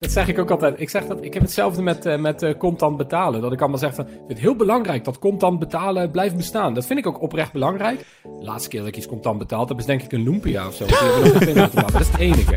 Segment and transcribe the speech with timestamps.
[0.00, 0.80] Dat zeg ik ook altijd.
[0.80, 3.40] Ik, zeg dat, ik heb hetzelfde met, uh, met uh, contant betalen.
[3.40, 6.74] Dat ik allemaal zeg van, ik vind het heel belangrijk dat contant betalen blijft bestaan.
[6.74, 7.98] Dat vind ik ook oprecht belangrijk.
[8.22, 10.74] De laatste keer dat ik iets contant betaald heb, is denk ik een Lumpia of
[10.74, 10.86] zo.
[11.90, 12.54] dat is het enige.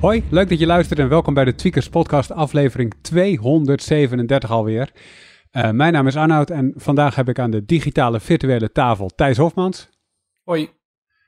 [0.00, 4.90] Hoi, leuk dat je luistert en welkom bij de Tweakers Podcast aflevering 237 alweer.
[5.52, 9.36] Uh, mijn naam is Arnoud en vandaag heb ik aan de digitale virtuele tafel Thijs
[9.36, 9.91] Hofmans.
[10.44, 10.70] Hoi.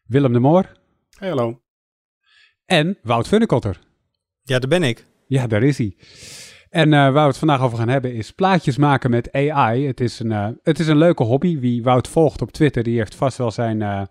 [0.07, 0.73] Willem de Moor.
[1.19, 1.61] Hey, hallo.
[2.66, 3.79] En Wout Funnekotter.
[4.43, 5.05] Ja, daar ben ik.
[5.27, 5.97] Ja, daar is hij.
[6.71, 9.87] En uh, waar we het vandaag over gaan hebben is plaatjes maken met AI.
[9.87, 11.59] Het is een, uh, het is een leuke hobby.
[11.59, 14.02] Wie Wout volgt op Twitter, die heeft vast wel zijn uh,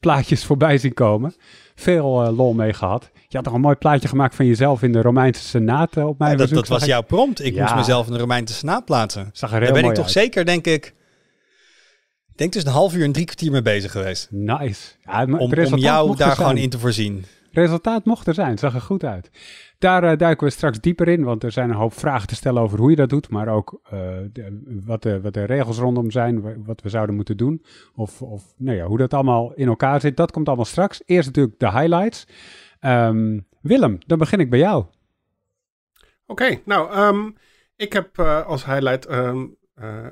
[0.00, 1.34] plaatjes voorbij zien komen.
[1.74, 3.10] Veel lol mee gehad.
[3.28, 6.30] Je had nog een mooi plaatje gemaakt van jezelf in de Romeinse Senaat op mijn
[6.30, 7.44] ja, dat, dat was jouw prompt.
[7.44, 7.62] Ik ja.
[7.62, 9.30] moest mezelf in de Romeinse Senaat plaatsen.
[9.32, 10.12] Zag er heel Daar ben ik toch uit.
[10.12, 10.94] zeker, denk ik
[12.34, 14.28] denk dus een half uur en drie kwartier mee bezig geweest.
[14.30, 14.92] Nice.
[15.04, 17.24] Ja, om, om jou daar gewoon in te voorzien.
[17.52, 19.30] Resultaat mocht er zijn, het zag er goed uit.
[19.78, 22.62] Daar uh, duiken we straks dieper in, want er zijn een hoop vragen te stellen
[22.62, 23.90] over hoe je dat doet, maar ook uh,
[24.32, 28.54] de, wat, de, wat de regels rondom zijn, wat we zouden moeten doen, of, of
[28.56, 30.16] nou ja, hoe dat allemaal in elkaar zit.
[30.16, 31.02] Dat komt allemaal straks.
[31.06, 32.26] Eerst natuurlijk de highlights.
[32.80, 34.84] Um, Willem, dan begin ik bij jou.
[36.26, 37.36] Oké, okay, nou, um,
[37.76, 39.56] ik heb uh, als highlight um,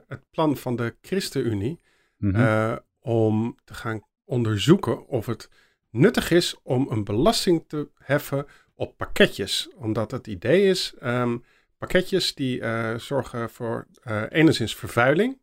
[0.09, 1.81] het plan van de ChristenUnie.
[2.23, 2.43] Mm -hmm.
[2.43, 5.51] uh, om te gaan onderzoeken of het
[5.91, 9.69] nuttig is om een belasting te heffen op pakketjes.
[9.77, 11.45] Omdat het idee is, um,
[11.79, 15.41] pakketjes die uh, zorgen voor uh, enigszins vervuiling.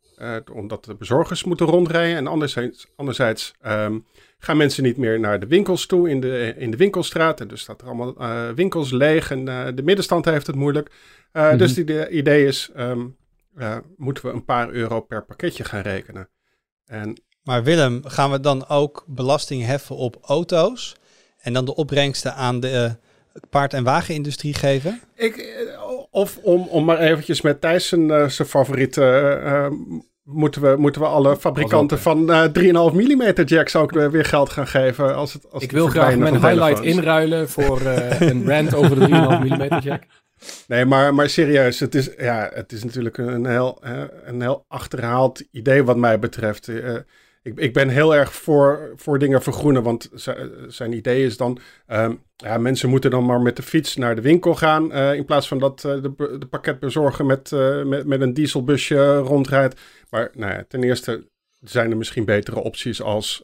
[0.54, 2.18] omdat de bezorgers moeten rondrijden.
[2.18, 4.06] En anderzijds, anderzijds um,
[4.38, 7.42] gaan mensen niet meer naar de winkels toe in de, in de winkelstraat.
[7.42, 10.90] En dus staat er allemaal winkels leeg en de middenstand heeft het moeilijk.
[11.34, 11.58] Mm -hmm.
[11.58, 13.18] Dus het idee is, um,
[13.98, 16.30] moeten we een paar euro per pakketje gaan rekenen.
[16.90, 20.96] En, maar Willem, gaan we dan ook belasting heffen op auto's
[21.38, 22.72] en dan de opbrengsten aan de
[23.34, 25.02] uh, paard- en wagenindustrie geven?
[25.16, 25.66] Ik,
[26.12, 29.40] of om, om maar eventjes met Thijs zijn, uh, zijn favoriete...
[29.44, 29.68] Uh,
[30.24, 32.52] moeten, we, moeten we alle fabrikanten van uh, 3,5
[32.94, 35.16] mm jacks ook weer geld gaan geven?
[35.16, 39.08] Als het, als ik wil graag mijn highlight inruilen voor uh, een rant over de
[39.08, 40.04] 3,5 mm jack.
[40.68, 43.82] Nee, maar, maar serieus, het is, ja, het is natuurlijk een heel,
[44.24, 46.68] een heel achterhaald idee wat mij betreft.
[46.68, 46.96] Uh,
[47.42, 50.10] ik, ik ben heel erg voor, voor dingen vergroenen, want
[50.68, 51.60] zijn idee is dan...
[51.88, 54.92] Um, ja, mensen moeten dan maar met de fiets naar de winkel gaan...
[54.92, 57.52] Uh, in plaats van dat uh, de, de pakketbezorger met,
[57.86, 59.80] met, met een dieselbusje rondrijdt.
[60.10, 61.28] Maar nou ten eerste
[61.62, 63.44] zijn er misschien betere opties als...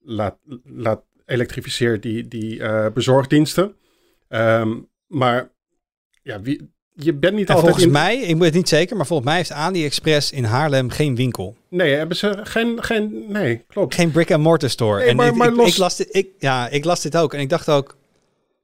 [0.00, 3.76] laat, laat elektrificeer die, die bezorgdiensten.
[4.28, 5.52] Um, maar
[6.24, 7.74] ja, wie, je bent niet en altijd...
[7.74, 7.92] volgens in...
[7.92, 11.56] mij, ik weet het niet zeker, maar volgens mij heeft AliExpress in Haarlem geen winkel.
[11.68, 12.82] Nee, hebben ze geen...
[12.82, 13.94] geen nee, klopt.
[13.94, 14.98] Geen brick-and-mortar store.
[14.98, 15.72] Nee, en maar, ik, maar ik, los...
[15.72, 17.96] ik, las dit, ik, ja, ik las dit ook en ik dacht ook...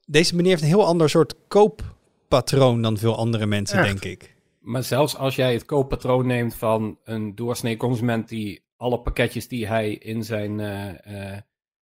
[0.06, 3.87] Deze meneer heeft een heel ander soort kooppatroon dan veel andere mensen, Echt?
[3.87, 4.34] denk ik.
[4.60, 9.66] Maar zelfs als jij het kooppatroon neemt van een doorsnee consument die alle pakketjes die
[9.66, 11.37] hij in zijn, uh, uh,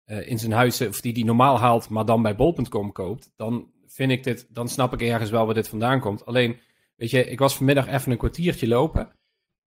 [0.05, 3.71] uh, in zijn huis, of die die normaal haalt, maar dan bij bol.com koopt, dan
[3.93, 6.25] vind ik dit, dan snap ik ergens wel waar dit vandaan komt.
[6.25, 6.59] Alleen,
[6.95, 9.11] weet je, ik was vanmiddag even een kwartiertje lopen.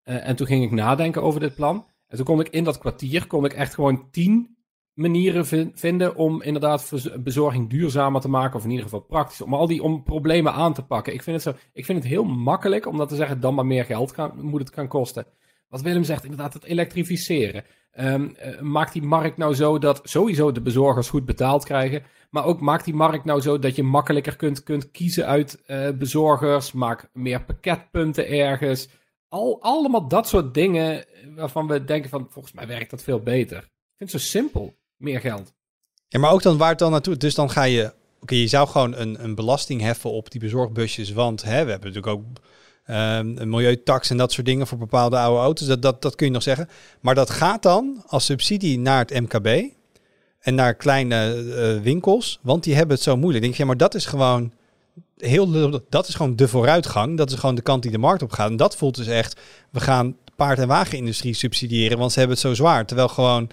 [0.03, 1.87] Uh, en toen ging ik nadenken over dit plan.
[2.07, 4.57] En toen kon ik in dat kwartier, kon ik echt gewoon tien
[4.93, 6.91] manieren vinden om inderdaad
[7.23, 8.55] bezorging duurzamer te maken.
[8.55, 9.41] Of in ieder geval praktisch.
[9.41, 11.13] Om al die om problemen aan te pakken.
[11.13, 13.65] Ik vind het, zo, ik vind het heel makkelijk om dat te zeggen, dan maar
[13.65, 15.25] meer geld moet het gaan kosten.
[15.69, 17.63] Wat Willem zegt, inderdaad, het elektrificeren.
[17.99, 22.03] Um, maakt die markt nou zo dat sowieso de bezorgers goed betaald krijgen.
[22.29, 25.89] Maar ook maakt die markt nou zo dat je makkelijker kunt, kunt kiezen uit uh,
[25.89, 26.71] bezorgers.
[26.71, 28.89] Maak meer pakketpunten ergens.
[29.27, 31.05] Al, allemaal dat soort dingen
[31.35, 33.57] waarvan we denken van volgens mij werkt dat veel beter.
[33.57, 34.75] Ik vind het zo simpel.
[34.97, 35.53] Meer geld.
[36.07, 37.17] Ja, maar ook dan waar het dan naartoe.
[37.17, 37.93] Dus dan ga je.
[38.19, 41.11] Oké, je zou gewoon een, een belasting heffen op die bezorgbusjes.
[41.11, 42.23] Want hè, we hebben natuurlijk ook
[42.85, 45.67] een milieutax en dat soort dingen voor bepaalde oude auto's.
[45.67, 46.69] Dat, dat, dat kun je nog zeggen.
[46.99, 49.47] Maar dat gaat dan als subsidie naar het MKB
[50.39, 53.43] en naar kleine uh, winkels, want die hebben het zo moeilijk.
[53.43, 54.51] Denk je, ja, maar dat is gewoon
[55.17, 57.17] heel, dat is gewoon de vooruitgang.
[57.17, 58.49] Dat is gewoon de kant die de markt op gaat.
[58.49, 62.45] En dat voelt dus echt, we gaan paard- en wagenindustrie subsidiëren, want ze hebben het
[62.45, 62.85] zo zwaar.
[62.85, 63.49] Terwijl gewoon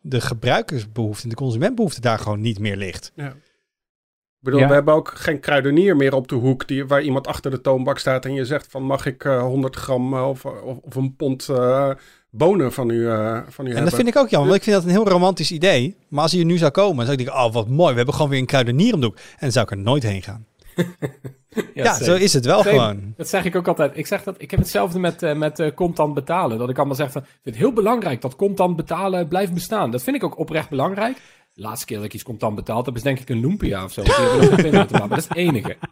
[0.00, 3.12] de gebruikersbehoefte en de consumentbehoefte daar gewoon niet meer ligt.
[3.14, 3.36] Ja.
[4.46, 4.68] Bedoel, ja.
[4.68, 7.98] we hebben ook geen kruidenier meer op de hoek die, waar iemand achter de toonbak
[7.98, 11.16] staat en je zegt van mag ik uh, 100 gram uh, of, of, of, een
[11.16, 11.90] pond uh,
[12.30, 13.84] bonen van u, uh, van u en hebben.
[13.84, 15.96] dat vind ik ook jammer, want ik vind dat een heel romantisch idee.
[16.08, 17.96] Maar als hij er nu zou komen, dan zou ik denken, oh wat mooi, we
[17.96, 19.16] hebben gewoon weer een kruidenier om de hoek.
[19.16, 20.46] En dan zou ik er nooit heen gaan.
[21.74, 22.70] Ja, zo is het wel Same.
[22.70, 23.14] gewoon.
[23.16, 23.96] Dat zeg ik ook altijd.
[23.96, 26.58] Ik zeg dat ik heb hetzelfde met, eh, met eh, contant betalen.
[26.58, 29.90] Dat ik allemaal zeg van, ik vind het heel belangrijk dat contant betalen blijft bestaan.
[29.90, 31.16] Dat vind ik ook oprecht belangrijk.
[31.56, 33.92] De laatste keer dat ik iets contant betaald heb, is denk ik een Lumpia of
[33.92, 34.02] zo.
[34.02, 35.76] Die hebben nog een pinautomaat, maar dat is het enige.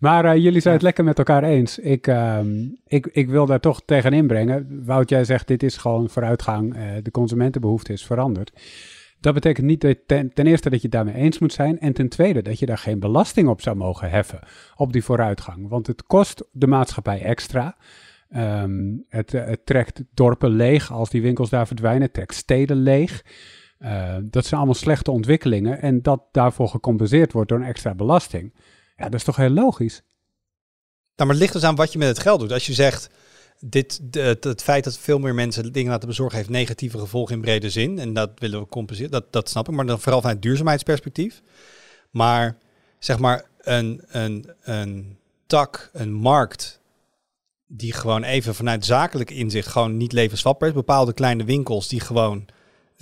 [0.00, 1.78] Maar eh, jullie zijn het lekker met elkaar eens.
[1.78, 4.84] Ik, ehm, ik, ik wil daar toch tegen inbrengen.
[4.84, 6.74] Wout, jij zegt dit is gewoon vooruitgang.
[6.74, 8.52] eh, de consumentenbehoefte is veranderd.
[9.20, 11.80] Dat betekent niet dat ten, ten eerste dat je het daarmee eens moet zijn.
[11.80, 14.40] En ten tweede dat je daar geen belasting op zou mogen heffen.
[14.76, 15.68] Op die vooruitgang.
[15.68, 17.76] Want het kost de maatschappij extra.
[18.30, 22.02] Ehm, het, eh, het trekt dorpen leeg als die winkels daar verdwijnen.
[22.02, 23.22] Het trekt steden leeg.
[23.82, 25.80] Eh, dat zijn allemaal slechte ontwikkelingen.
[25.80, 28.54] En dat daarvoor gecompenseerd wordt door een extra belasting.
[28.96, 30.02] Ja, dat is toch heel logisch?
[31.16, 32.52] Nou, maar het ligt dus aan wat je met het geld doet.
[32.52, 33.10] Als je zegt,
[33.60, 37.40] dit, het, het feit dat veel meer mensen dingen laten bezorgen heeft negatieve gevolgen in
[37.40, 37.98] brede zin.
[37.98, 39.10] En dat willen we compenseren.
[39.10, 39.74] Dat, dat snap ik.
[39.74, 41.42] Maar dan vooral vanuit duurzaamheidsperspectief.
[42.10, 42.58] Maar
[42.98, 46.80] zeg maar een, een, een tak, een markt
[47.66, 50.74] die gewoon even vanuit zakelijk inzicht gewoon niet levensvatbaar is.
[50.74, 52.46] Bepaalde kleine winkels die gewoon,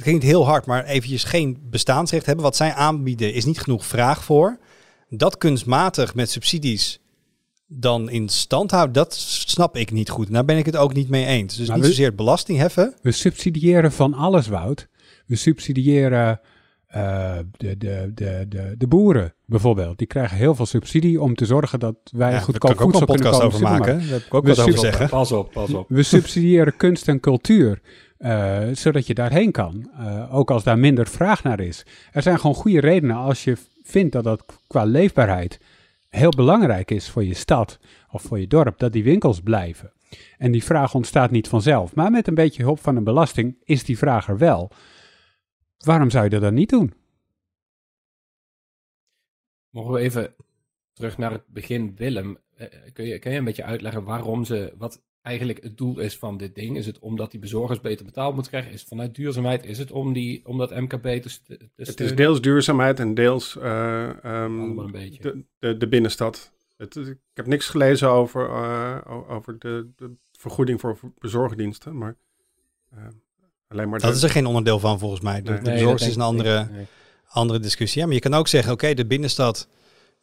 [0.01, 2.45] het klinkt heel hard, maar eventjes geen bestaansrecht hebben.
[2.45, 4.59] Wat zij aanbieden is niet genoeg vraag voor.
[5.09, 7.01] Dat kunstmatig met subsidies
[7.67, 9.15] dan in stand houden, dat
[9.47, 10.27] snap ik niet goed.
[10.27, 11.57] En daar ben ik het ook niet mee eens.
[11.57, 12.95] Dus Maar niet we- zozeer belasting heffen.
[13.03, 14.89] We subsidiëren van alles, Wout.
[15.27, 16.41] We subsidiëren
[16.87, 19.99] eh, de, de, de, de, de boeren bijvoorbeeld.
[19.99, 22.81] Die krijgen heel veel subsidie om te zorgen dat wij Ja, daar goedkoop kan ik
[22.81, 23.69] ook voedsel een kunnen podcast kopen.
[23.69, 23.87] over de supermarkt.
[23.87, 24.09] maken.
[24.11, 25.09] Daar heb ik ook We wat over zeggen.
[25.09, 25.89] Pas op, pas op.
[25.89, 27.81] We subsidiëren kunst en cultuur,
[28.21, 29.91] eh, zodat je daarheen kan.
[29.97, 31.87] Eh, ook als daar minder vraag naar is.
[32.13, 35.61] Er zijn gewoon goede redenen als je vindt dat dat qua leefbaarheid
[36.09, 37.79] heel belangrijk is voor je stad
[38.11, 39.93] of voor je dorp, dat die winkels blijven.
[40.39, 41.95] En die vraag ontstaat niet vanzelf.
[41.95, 44.71] Maar met een beetje hulp van een belasting is die vraag er wel.
[45.79, 46.95] Waarom zou je dat dan niet doen?
[49.71, 50.35] Mogen we even
[50.93, 52.39] terug naar het begin, Willem?
[52.57, 56.17] Eh, kun, je, kun je een beetje uitleggen waarom ze, wat eigenlijk het doel is
[56.19, 56.77] van dit ding?
[56.77, 58.73] Is het omdat die bezorgers beter betaald moeten krijgen?
[58.73, 59.65] Is het vanuit duurzaamheid?
[59.65, 63.57] Is het om, die, om dat MKB te, te Het is deels duurzaamheid en deels
[63.57, 65.23] eh, ehm, Allemaal een beetje.
[65.23, 66.53] de, de, de binnenstad.
[66.77, 72.17] Het, ik heb niks gelezen over, eh, over de, de vergoeding voor bezorgdiensten, maar
[72.91, 72.99] eh,
[73.69, 75.43] alleen maar Dat de- is er geen onderdeel van volgens mij.
[75.43, 75.61] De, Nee.
[75.61, 76.69] bezorgers is een andere.
[76.73, 76.87] Nee.
[77.29, 78.01] andere discussie.
[78.01, 79.69] Ja, maar je kan ook zeggen, oké, de binnenstad,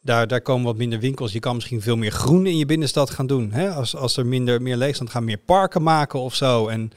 [0.08, 1.32] daar, daar komen wat minder winkels.
[1.32, 3.52] Je kan misschien veel meer groen in je binnenstad gaan doen.
[3.52, 3.70] Hè?
[3.70, 6.68] Als, als er minder, meer leegstand, gaan meer parken maken of zo.
[6.68, 6.90] En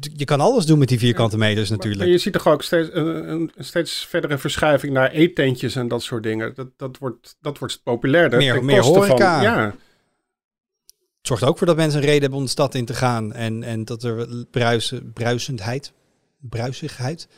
[0.00, 2.00] je kan alles doen met die vierkante meters natuurlijk.
[2.00, 6.22] Maar je ziet toch ook steeds een, steeds verdere verschuiving naar eetentjes en dat soort
[6.22, 6.54] dingen.
[6.54, 8.38] Dat, dat, wordt, dat wordt populairder.
[8.38, 9.34] Meer- meer horeca.
[9.34, 12.84] Van, ja, Het zorgt ook voor dat mensen een reden hebben om de stad in
[12.84, 13.32] te gaan.
[13.32, 15.92] En, en dat er bruisen, bruisendheid,
[16.40, 17.28] bruisigheid,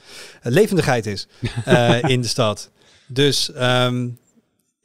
[0.43, 1.29] levendigheid is
[1.65, 2.71] eh, in de stad.
[3.13, 4.09] Dus ehm,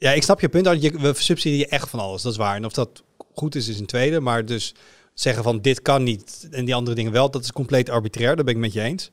[0.06, 0.64] ja, ik snap je punt.
[0.64, 2.56] dat Je, we subsidiëren echt van alles, dat is waar.
[2.56, 3.02] En of dat
[3.34, 4.20] goed is, is een tweede.
[4.20, 4.74] Maar dus
[5.14, 8.36] zeggen van dit kan niet en die andere dingen wel, dat is compleet arbitrair.
[8.36, 9.10] Daar ben ik met je eens.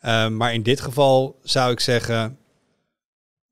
[0.00, 2.38] Ehm, maar in dit geval zou ik zeggen...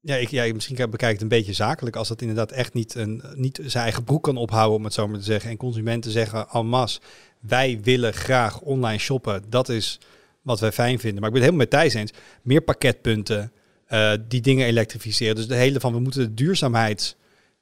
[0.01, 1.97] Ja, ik, ja, misschien bekijk ik het een beetje zakelijk.
[1.97, 5.09] Als dat inderdaad echt niet, een, niet zijn eigen broek kan ophouden, om het zo
[5.09, 5.51] maar te zeggen.
[5.51, 7.01] En consumenten zeggen en masse,
[7.41, 9.43] wij willen graag online shoppen.
[9.49, 10.01] Dat is
[10.43, 11.21] wat wij fijn vinden.
[11.21, 12.13] Maar ik ben het helemaal met Thijs eens.
[12.43, 13.53] Meer pakketpunten,
[13.95, 15.35] eh, die dingen elektrificeren.
[15.35, 17.17] Dus de hele van, we moeten de duurzaamheid,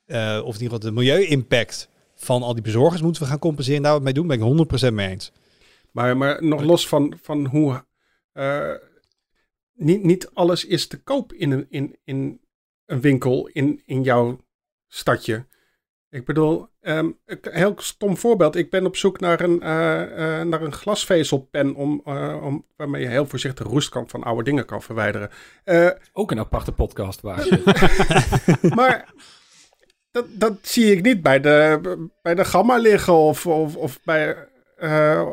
[0.05, 3.83] eh, of in ieder geval de milieu-impact van al die bezorgers moeten we gaan compenseren.
[3.83, 5.33] Daar wat mee doen, ben ik 100% mee eens.
[5.91, 7.85] maar, maar nog los van, van hoe...
[8.33, 8.75] eh,
[9.73, 12.41] niet, niet alles is te koop in een, in, in
[12.87, 14.41] een winkel in, in jouw
[14.89, 15.47] stadje.
[16.13, 18.57] Ik bedoel, ehm, een heel stom voorbeeld.
[18.57, 23.03] Ik ben op zoek naar een, eh, eh, naar een glasvezelpen om, eh, om, waarmee
[23.03, 25.31] je heel voorzichtig roest kan, van oude dingen kan verwijderen.
[25.65, 27.49] Eh, Ook een aparte podcast waar
[28.75, 29.13] maar
[30.11, 31.81] dat, dat zie ik niet bij de,
[32.23, 34.37] bij de Gamma liggen of, of, of bij
[34.77, 35.27] eh,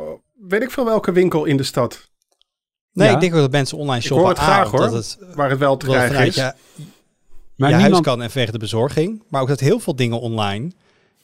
[0.48, 2.10] weet ik veel welke winkel in de stad.
[2.92, 3.14] Nee, Ja.
[3.14, 4.26] ik denk ook dat mensen online Ik shoppen.
[4.26, 4.82] hoor het graag, hoor.
[4.96, 6.36] Het, Waar het wel te wel krijgen is.
[6.36, 6.54] je,
[7.60, 9.24] Maar je niemand, huis kan en vanwege de bezorging.
[9.30, 10.72] Maar ook dat heel veel dingen online,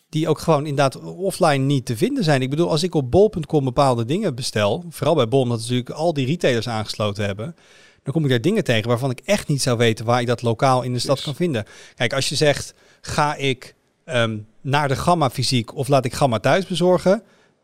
[0.09, 2.41] die ook gewoon inderdaad offline niet te vinden zijn.
[2.41, 6.13] Ik bedoel, als ik op bol.com bepaalde dingen bestel, vooral bij bol, omdat natuurlijk al
[6.13, 7.55] die retailers aangesloten hebben,
[8.03, 10.41] dan kom ik daar dingen tegen waarvan ik echt niet zou weten waar ik dat
[10.41, 11.25] lokaal in de stad Yes.
[11.25, 11.65] kan vinden.
[11.95, 13.75] Kijk, als je zegt, ga ik
[14.05, 17.23] ehm, naar de Gamma fysiek of laat ik Gamma thuis bezorgen,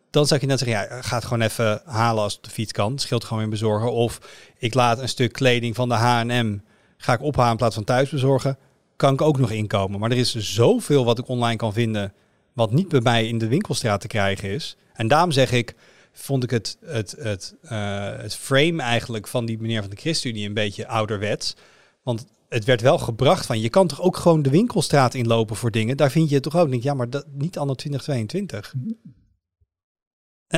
[0.10, 2.54] dan zou je net zeggen, ja, ga het gewoon even halen als het op de
[2.54, 2.92] fiets kan.
[2.92, 3.92] Het scheelt gewoon weer bezorgen.
[3.92, 4.20] Of
[4.58, 6.58] ik laat een stuk kleding van de H&M,
[7.02, 8.58] ga ik ophalen in plaats van thuis bezorgen.
[8.96, 10.00] Kan ik ook nog inkomen.
[10.00, 12.14] Maar er is zoveel wat ik online kan vinden,
[12.54, 14.78] wat niet bij mij in de winkelstraat te krijgen is.
[14.94, 15.76] En daarom zeg ik,
[16.14, 20.48] vond ik het, het, het, eh, het frame eigenlijk van die meneer van de ChristenUnie
[20.48, 21.56] een beetje ouderwets.
[22.04, 25.72] Want het werd wel gebracht van, je kan toch ook gewoon de winkelstraat inlopen voor
[25.72, 25.98] dingen.
[25.98, 26.84] Daar vind je het toch ook niet.
[26.84, 28.74] Ja, maar dat, niet anno 2022.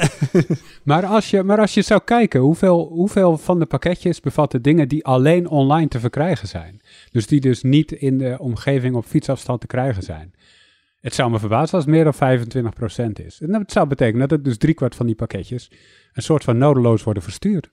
[0.83, 4.87] maar, als je, maar als je zou kijken, hoeveel, hoeveel van de pakketjes bevatten dingen
[4.87, 6.81] die alleen online te verkrijgen zijn?
[7.11, 10.33] Dus die dus niet in de omgeving op fietsafstand te krijgen zijn.
[10.99, 13.41] Het zou me verbazen als het meer dan 25% is.
[13.41, 15.71] En dat zou betekenen dat dus driekwart van die pakketjes
[16.13, 17.69] een soort van nodeloos worden verstuurd.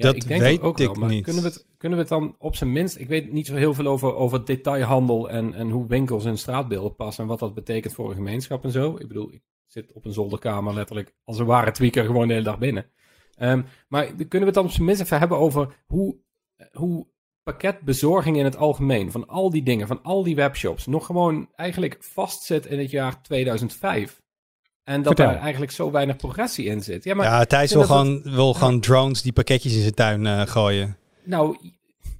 [0.00, 1.24] Ja, dat ik denk weet ook ik wel, niet.
[1.24, 2.98] Kunnen we, het, kunnen we het dan op zijn minst...
[2.98, 6.94] Ik weet niet zo heel veel over, over detailhandel en, en hoe winkels in straatbeelden
[6.94, 7.22] passen...
[7.22, 8.96] en wat dat betekent voor een gemeenschap en zo.
[8.98, 12.44] Ik bedoel, ik zit op een zolderkamer letterlijk als een ware tweaker gewoon de hele
[12.44, 12.90] dag binnen.
[13.38, 16.18] Um, maar kunnen we het dan op zijn minst even hebben over hoe,
[16.72, 17.06] hoe
[17.42, 21.96] pakketbezorging in het algemeen, van al die dingen, van al die webshops, nog gewoon eigenlijk
[22.00, 24.22] vastzit in het jaar 2005.
[24.90, 27.04] En dat er eigenlijk zo weinig progressie in zit.
[27.04, 30.40] Ja, maar ja Thijs wil, gewoon, wil gewoon drones die pakketjes in zijn tuin uh,
[30.46, 30.96] gooien.
[31.24, 31.56] Nou,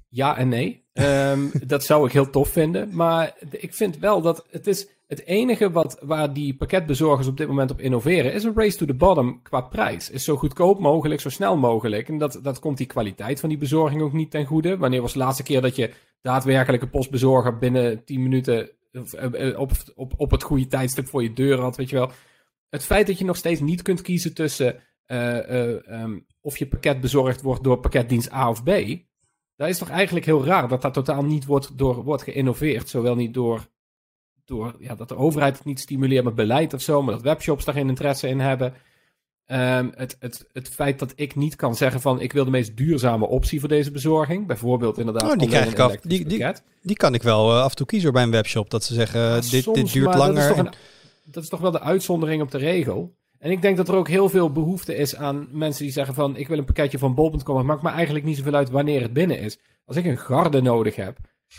[0.09, 0.83] ja en nee.
[0.93, 2.89] Um, dat zou ik heel tof vinden.
[2.91, 7.47] Maar ik vind wel dat het is het enige wat, waar die pakketbezorgers op dit
[7.47, 10.09] moment op innoveren, is een race to the bottom qua prijs.
[10.09, 12.07] Is zo goedkoop mogelijk, zo snel mogelijk.
[12.07, 14.77] En dat, dat komt die kwaliteit van die bezorging ook niet ten goede.
[14.77, 19.59] Wanneer was de laatste keer dat je daadwerkelijk een postbezorger binnen 10 minuten eh, eh,
[19.59, 22.11] op, op, op het goede tijdstip voor je deur had, weet je wel.
[22.71, 27.01] Het feit dat je nog steeds niet kunt kiezen tussen uh, um, of je pakket
[27.01, 28.69] bezorgd wordt door pakketdienst A of B.
[29.55, 32.89] Dat is toch eigenlijk heel raar dat dat totaal niet wordt, door, wordt geïnnoveerd.
[32.89, 33.69] Zowel niet door
[34.45, 37.65] door ja, dat de overheid het niet stimuleert met beleid of zo, maar dat webshops
[37.65, 38.73] daar geen interesse in hebben.
[39.45, 42.77] Ehm, het, het, het feit dat ik niet kan zeggen van ik wil de meest
[42.77, 44.47] duurzame optie voor deze bezorging.
[44.47, 45.31] Bijvoorbeeld inderdaad.
[45.31, 46.45] Oh, die, krijg ik af, die, die,
[46.81, 48.69] die, kan ik wel uh, af en toe kiezen bij een webshop.
[48.69, 50.47] Dat ze zeggen dit, dit duurt langer.
[50.47, 50.73] Dat is, een,
[51.31, 53.15] dat is, toch wel de uitzondering op de regel.
[53.39, 56.35] En ik denk dat er ook heel veel behoefte is aan mensen die zeggen van
[56.35, 57.57] ik wil een pakketje van bol.com.
[57.57, 59.59] Het maakt me eigenlijk niet zoveel uit wanneer het binnen is.
[59.85, 61.17] Als ik een garde nodig heb,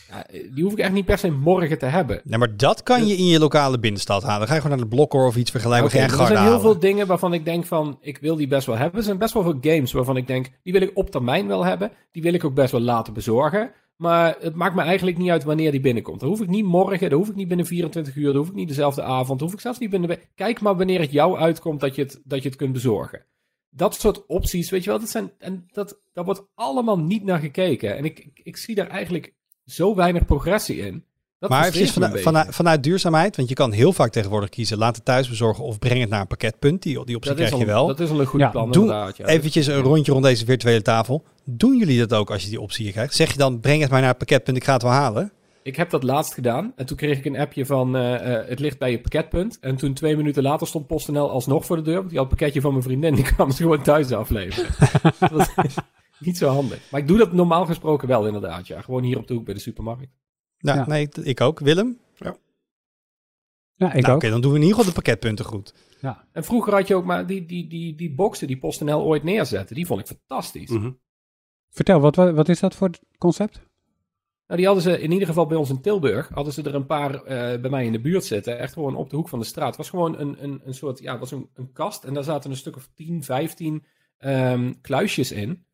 [0.09, 2.21] ja, die hoef ik echt niet per se morgen te hebben.
[2.25, 4.39] Nee, maar dat kan je in je lokale binnenstad halen.
[4.39, 5.87] Dan ga je gewoon naar de Blokker of iets vergelijken.
[5.87, 8.77] Okay, er zijn heel veel dingen waarvan ik denk van, ik wil die best wel
[8.77, 8.99] hebben.
[8.99, 11.65] Er zijn best wel veel games waarvan ik denk, die wil ik op termijn wel
[11.65, 11.91] hebben.
[12.11, 13.73] Die wil ik ook best wel laten bezorgen.
[13.97, 16.21] Maar het maakt me eigenlijk niet uit wanneer die binnenkomt.
[16.21, 18.55] Dan hoef ik niet morgen, dan hoef ik niet binnen 24 uur, dan hoef ik
[18.55, 20.19] niet dezelfde avond, dan hoef ik zelfs niet binnen...
[20.35, 23.27] Kijk maar wanneer het jou uitkomt dat je het, dat je het kunt bezorgen.
[23.71, 25.33] Dat soort opties, weet je wel, dat zijn...
[25.39, 27.97] En dat, daar wordt allemaal niet naar gekeken.
[27.97, 29.35] En ik, ik, ik zie daar eigenlijk
[29.65, 31.07] zo weinig progressie in.
[31.43, 34.97] Dat maar eventjes vanuit, vanuit, vanuit, duurzaamheid, want je kan heel vaak tegenwoordig kiezen, laat
[34.97, 36.83] het thuis bezorgen of breng het naar een pakketpunt.
[36.83, 37.87] Die, die optie krijg je wel.
[37.87, 39.17] Dat is al een goed plan Doe inderdaad.
[39.17, 39.27] Ja.
[39.27, 41.25] Eventjes een rondje rond deze virtuele tafel.
[41.45, 43.15] Doen jullie dat ook als je die optie krijgt?
[43.15, 45.33] Zeg je dan, breng het maar naar het pakketpunt, ik ga het wel halen?
[45.63, 48.59] Ik heb dat laatst gedaan en toen kreeg ik een appje van uh, uh, het
[48.59, 49.59] ligt bij je pakketpunt.
[49.61, 51.97] En toen twee minuten later stond PostNL alsnog voor de deur.
[51.97, 54.71] Want die had het pakketje van mijn vriendin, die kwam ze gewoon thuis afleveren.
[56.19, 56.91] niet zo handig.
[56.91, 58.81] Maar ik doe dat normaal gesproken wel inderdaad, ja.
[58.81, 60.11] Gewoon hier op de hoek bij de supermarkt.
[60.63, 60.87] Nou, ja.
[60.87, 61.61] nee, ik ook.
[61.61, 61.99] Willem?
[62.17, 62.37] Ja.
[63.75, 64.23] Ja, ik nou, ook.
[64.23, 65.75] Oké, dan doen we in ieder geval de pakketpunten goed.
[66.01, 66.25] Ja.
[66.33, 69.77] En vroeger had je ook maar die, die, die, die boxen die PostNL ooit neerzetten.
[69.77, 70.71] Die vond ik fantastisch.
[70.71, 71.01] Mm -hmm.
[71.71, 73.61] Vertel, wat, wat is dat voor concept?
[74.47, 76.29] Nou, die hadden ze in ieder geval bij ons in Tilburg.
[76.29, 78.59] Hadden ze er een paar uh, bij mij in de buurt zitten.
[78.59, 79.67] Echt gewoon op de hoek van de straat.
[79.67, 82.05] Het was gewoon een, een, een soort, ja, was een, een kast.
[82.05, 83.85] En daar zaten een stuk of 10, 15
[84.19, 85.65] um, kluisjes in.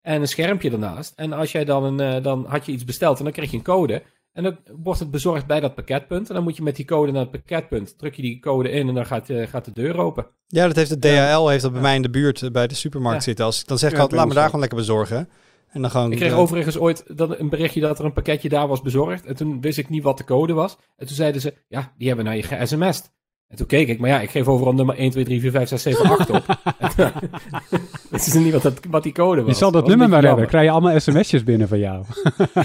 [0.00, 1.12] En een schermpje ernaast.
[1.16, 3.56] En als jij dan, een, uh, dan had je iets besteld en dan kreeg je
[3.56, 4.02] een code.
[4.40, 6.28] En dan wordt het bezorgd bij dat pakketpunt.
[6.28, 7.98] En dan moet je met die code naar het pakketpunt.
[7.98, 10.26] Druk je die code in en dan gaat, uh, gaat de deur open.
[10.46, 12.74] Ja, dat heeft de DHL heeft dat bij mij in de buurt eh, bij de
[12.74, 13.44] supermarkt zitten.
[13.44, 15.28] Als, dan zeg ik altijd, laat me daar gewoon lekker bezorgen.
[15.68, 18.68] En dan gewoon, ik kreeg overigens ooit dan een berichtje dat er een pakketje daar
[18.68, 19.26] was bezorgd.
[19.26, 20.76] En toen wist ik niet wat de code was.
[20.96, 23.10] En toen zeiden ze, ja, die hebben naar je ge-sms'd.
[23.50, 25.68] En toen keek ik, maar ja, ik geef overal nummer 1, 2, 3, 4, 5,
[25.68, 26.44] 6, 7, 8 op.
[28.10, 29.50] Wisten ze niet wat, dat, wat die code was.
[29.50, 30.46] Je zal dat, nummer maar hebben.
[30.46, 32.04] krijg je allemaal sms'jes binnen van jou.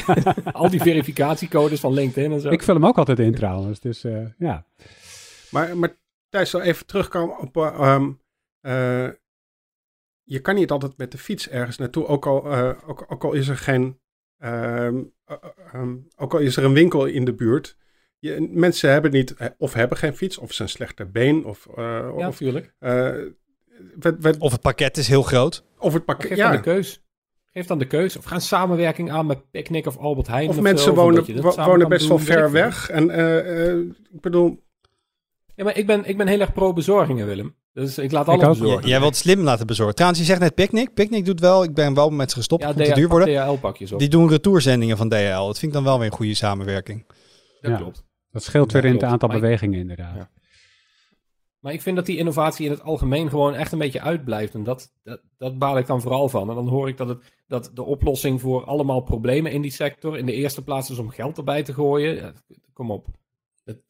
[0.51, 2.49] Al die verificatiecodes van LinkedIn en zo.
[2.49, 4.65] Ik vul hem ook altijd in trouwens, dus uh, ja.
[5.51, 5.97] Maar, maar
[6.29, 7.57] Thijs, zal even terugkomen op...
[7.57, 8.21] Uh, um,
[8.61, 9.09] uh,
[10.23, 13.33] je kan niet altijd met de fiets ergens naartoe, ook al, uh, ook, ook al
[13.33, 13.99] is er geen...
[14.43, 15.13] Um,
[16.15, 17.77] ook al is er een winkel in de buurt
[18.19, 21.67] je, mensen hebben niet, eh, of hebben geen fiets, of zijn slechte been, of...
[21.77, 22.73] Uh, ja, of, natuurlijk.
[22.79, 23.11] Uh,
[24.39, 25.63] of het pakket is heel groot.
[25.79, 26.47] Of het pakket, Geef ja.
[26.47, 27.03] dan de keus.
[27.45, 28.17] Geef dan de keus.
[28.17, 30.49] Of ga een samenwerking aan met Picnic of Albert Heijn.
[30.49, 32.89] Of, of mensen zo, wonen, wo wonen best wel ver weg.
[32.89, 34.63] En uh, ik bedoel...
[35.55, 37.55] Ja, maar ik ben, ik ben heel erg pro-bezorgingen, Willem.
[37.75, 38.87] Dus ik laat alles bezorgen.
[38.87, 39.95] Jij wilt slim laten bezorgen.
[39.95, 40.93] Trouwens, je zegt net Picnic.
[40.93, 43.35] Picnic doet wel, ik ben wel met ze gestopt, ja, te duur worden.
[43.35, 43.99] DHL-pakjes op.
[43.99, 45.45] Die doen retourzendingen van DHL.
[45.45, 47.05] Dat vind ik dan wel weer een goede samenwerking.
[47.61, 47.77] Dat ja.
[47.77, 48.04] klopt.
[48.35, 50.15] Dat scheelt weer in het aantal bewegingen inderdaad.
[50.15, 50.29] Ja.
[51.59, 54.53] Maar ik vind dat die innovatie in het algemeen gewoon echt een beetje uitblijft.
[54.53, 56.49] En dat, dat, dat baal ik dan vooral van.
[56.49, 60.17] En dan hoor ik dat, het, dat de oplossing voor allemaal problemen in die sector
[60.17, 62.15] in de eerste plaats is om geld erbij te gooien.
[62.15, 62.33] Ja,
[62.73, 63.07] kom op.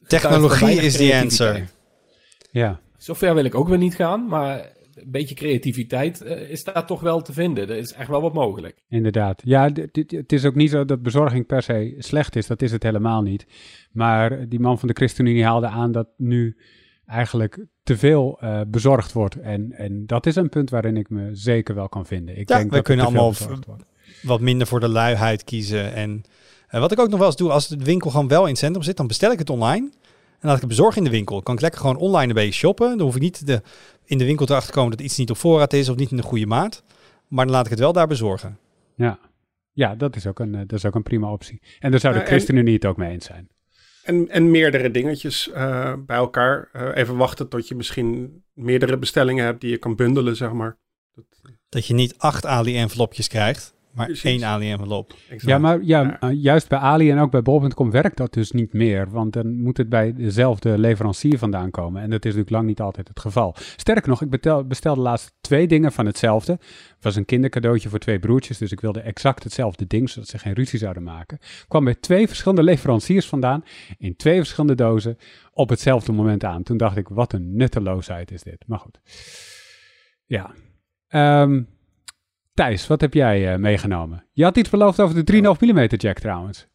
[0.08, 1.70] Technologie is the answer.
[2.52, 2.80] Ja.
[2.98, 7.02] Zover wil ik ook weer niet gaan, maar een beetje creativiteit uh, is daar toch
[7.02, 7.70] wel te vinden.
[7.70, 8.84] Er is echt wel wat mogelijk.
[8.90, 9.42] Inderdaad.
[9.46, 12.48] Ja, het is ook niet zo dat bezorging per se slecht is.
[12.48, 13.46] Dat is het helemaal niet.
[13.92, 16.58] Maar die man van de ChristenUnie haalde aan dat nu
[17.06, 19.36] eigenlijk te veel uh, bezorgd wordt.
[19.40, 22.38] En, en dat is een punt waarin ik me zeker wel kan vinden.
[22.38, 23.34] Ik ja, denk we dat kunnen allemaal
[24.22, 25.94] wat minder voor de luiheid kiezen.
[25.94, 26.24] En
[26.72, 28.58] uh, wat ik ook nog wel eens doe, als de winkel gewoon wel in het
[28.58, 29.90] centrum zit, dan bestel ik het online.
[30.40, 31.42] En laat ik het bezorgen in de winkel.
[31.42, 32.98] Kan ik lekker gewoon online een beetje shoppen.
[32.98, 33.62] Dan hoef ik niet de,
[34.06, 36.18] in de winkel erachter te komen dat iets niet op voorraad is of niet in
[36.18, 36.84] de goede maat.
[37.28, 38.60] Maar dan laat ik het wel daar bezorgen.
[38.96, 39.20] Ja,
[39.72, 41.62] ja dat, is ook een, dat is ook een prima optie.
[41.80, 43.50] En daar zou de ChristenUnie het ook mee eens zijn.
[44.04, 46.70] En, en meerdere dingetjes uh, bij elkaar.
[46.74, 50.78] Uh, even wachten tot je misschien meerdere bestellingen hebt die je kan bundelen, zeg maar.
[51.14, 51.26] Dat,
[51.70, 54.24] dat je niet acht Ali-envelopjes krijgt, maar Precies.
[54.24, 55.14] één Ali-envelop.
[55.38, 56.32] Ja, maar ja, ja.
[56.32, 59.10] Juist bij Ali en ook bij Bol.com werkt dat dus niet meer.
[59.10, 62.02] Want dan moet het bij dezelfde leverancier vandaan komen.
[62.02, 63.56] En dat is natuurlijk lang niet altijd het geval.
[63.76, 66.52] Sterker nog, ik betel, bestelde laatst twee dingen van hetzelfde.
[66.52, 68.58] Het was een kindercadeautje voor twee broertjes.
[68.58, 71.40] Dus ik wilde exact hetzelfde ding, zodat ze geen ruzie zouden maken.
[71.68, 73.64] Kwam bij twee verschillende leveranciers vandaan.
[73.98, 75.18] In twee verschillende dozen.
[75.52, 76.64] Op hetzelfde moment aan.
[76.64, 78.64] Toen dacht ik, wat een nutteloosheid is dit.
[78.68, 79.00] Maar goed.
[80.26, 80.54] Ja.
[81.42, 81.68] Um,
[82.56, 84.26] Thijs, wat heb jij uh, meegenomen?
[84.32, 86.68] Je had iets beloofd over de 3,5 mm jack trouwens.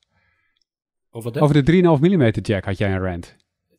[1.10, 1.40] Over de?
[1.40, 3.36] Over de 3,5 mm jack had jij een rant.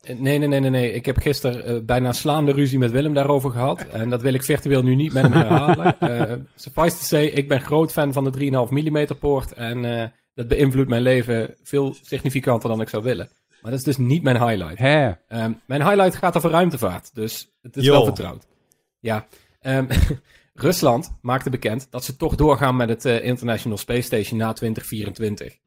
[0.08, 0.94] Nee, nee, nee, nee, nee.
[0.94, 3.86] Ik heb gisteren uh, bijna slaande ruzie met Willem daarover gehad.
[3.92, 5.96] En dat wil ik virtueel nu niet met hem herhalen.
[6.00, 9.54] uh, suffice to say, ik ben groot fan van de 3,5 mm poort.
[9.54, 10.04] En uh,
[10.34, 13.30] dat beïnvloedt mijn leven veel significanter dan ik zou willen.
[13.62, 14.78] Maar dat is dus niet mijn highlight.
[14.78, 15.08] Hè?
[15.08, 17.16] Um, mijn highlight gaat over ruimtevaart.
[17.16, 17.92] Dus het is Yo.
[17.92, 18.48] wel vertrouwd.
[19.00, 19.28] Ja.
[19.62, 19.88] Um,
[20.54, 25.58] Rusland maakte bekend dat ze toch doorgaan met het uh, International Space Station na 2024.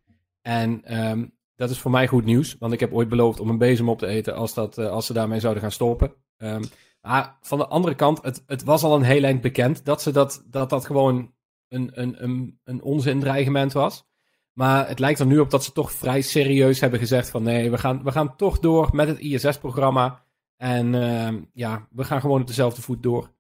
[0.43, 3.59] En um, dat is voor mij goed nieuws, want ik heb ooit beloofd om een
[3.59, 6.14] bezem op te eten als, dat, uh, als ze daarmee zouden gaan stoppen.
[6.37, 6.62] Um,
[7.00, 10.11] maar van de andere kant, het, het was al een heel eind bekend dat ze
[10.11, 11.33] dat, dat, dat gewoon
[11.69, 14.07] een, een, een, een onzin-dreigement was.
[14.53, 17.70] Maar het lijkt er nu op dat ze toch vrij serieus hebben gezegd van nee,
[17.70, 20.25] we gaan, we gaan toch door met het ISS-programma.
[20.57, 23.34] En uh, ja, we gaan gewoon op dezelfde voet door.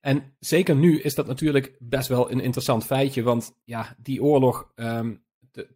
[0.00, 4.72] En zeker nu is dat natuurlijk best wel een interessant feitje, want ja, die oorlog
[4.74, 5.22] um,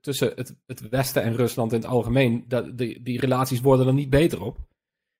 [0.00, 3.94] tussen het, het, Westen en Rusland in het algemeen, dat, die, die relaties worden er
[3.94, 4.58] niet beter op.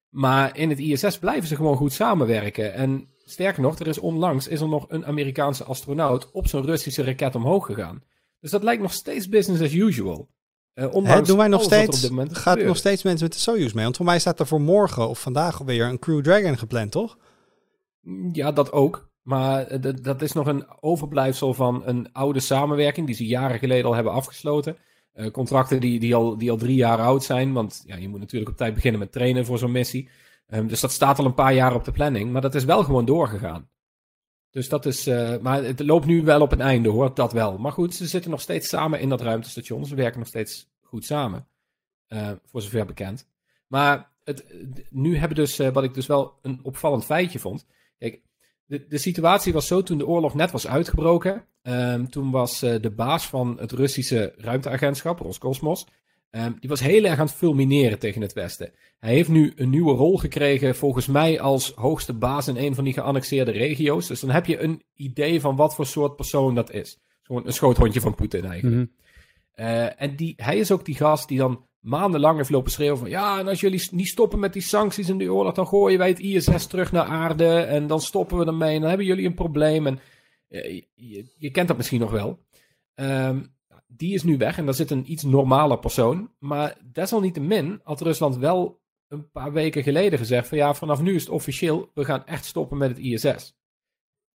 [0.08, 2.74] Maar in het ISS blijven ze gewoon goed samenwerken.
[2.74, 7.04] En sterker nog, er is onlangs is er nog een Amerikaanse astronaut op zo'n Russische
[7.04, 8.02] raket omhoog gegaan.
[8.40, 10.28] Dus dat lijkt nog steeds business as usual.
[10.74, 13.84] Uh, Hè, doen wij nog steeds, gaat er nog steeds mensen met de Soyuz mee?
[13.84, 17.16] Want voor mij staat er voor morgen of vandaag weer een Crew Dragon gepland, toch?
[18.32, 19.12] Ja, dat ook.
[19.22, 23.94] Maar dat is nog een overblijfsel van een oude samenwerking die ze jaren geleden al
[23.94, 24.76] hebben afgesloten.
[25.14, 27.52] Uh, contracten die, die, al, die al drie jaar oud zijn.
[27.52, 30.08] Want ja, je moet natuurlijk op tijd beginnen met trainen voor zo'n missie.
[30.48, 32.32] Um, dus dat staat al een paar jaar op de planning.
[32.32, 33.68] Maar dat is wel gewoon doorgegaan.
[34.50, 35.08] Dus dat is.
[35.08, 37.58] Uh, maar het loopt nu wel op een einde hoor, dat wel.
[37.58, 39.86] Maar goed, ze zitten nog steeds samen in dat ruimtestation.
[39.86, 41.46] Ze werken nog steeds goed samen.
[42.46, 43.28] Voor zover bekend.
[43.66, 44.44] Maar het,
[44.90, 47.66] nu hebben dus, wat ik dus wel een opvallend feitje vond.
[48.10, 48.22] Kijk,
[48.66, 51.44] de, de situatie was zo toen de oorlog net was uitgebroken.
[51.62, 55.86] Um, toen was uh, de baas van het Russische ruimteagentschap, Roscosmos,
[56.30, 58.72] um, die was heel erg aan het fulmineren tegen het Westen.
[58.98, 62.84] Hij heeft nu een nieuwe rol gekregen, volgens mij als hoogste baas in een van
[62.84, 64.06] die geannexeerde regio's.
[64.06, 66.98] Dus dan heb je een idee van wat voor soort persoon dat is.
[67.22, 68.76] Gewoon een schoothondje van Poetin eigenlijk.
[68.76, 68.90] Mm
[69.54, 69.66] -hmm.
[69.66, 73.08] uh, en die, hij is ook die gast die dan maandenlang heeft lopen schreeuwen van...
[73.08, 75.54] ja, en als jullie niet stoppen met die sancties in die oorlog...
[75.54, 77.54] dan gooien wij het ISS terug naar aarde...
[77.54, 79.86] en dan stoppen we ermee en dan hebben jullie een probleem.
[79.86, 79.98] En
[80.48, 80.82] uh,
[81.38, 82.38] je, kent dat misschien nog wel.
[82.94, 83.54] Um,
[83.86, 86.30] die is nu weg en daar zit een iets normaler persoon.
[86.38, 90.48] Maar desalniettemin had Rusland wel een paar weken geleden gezegd...
[90.48, 91.90] van ja, vanaf nu is het officieel...
[91.94, 93.56] we gaan echt stoppen met het ISS.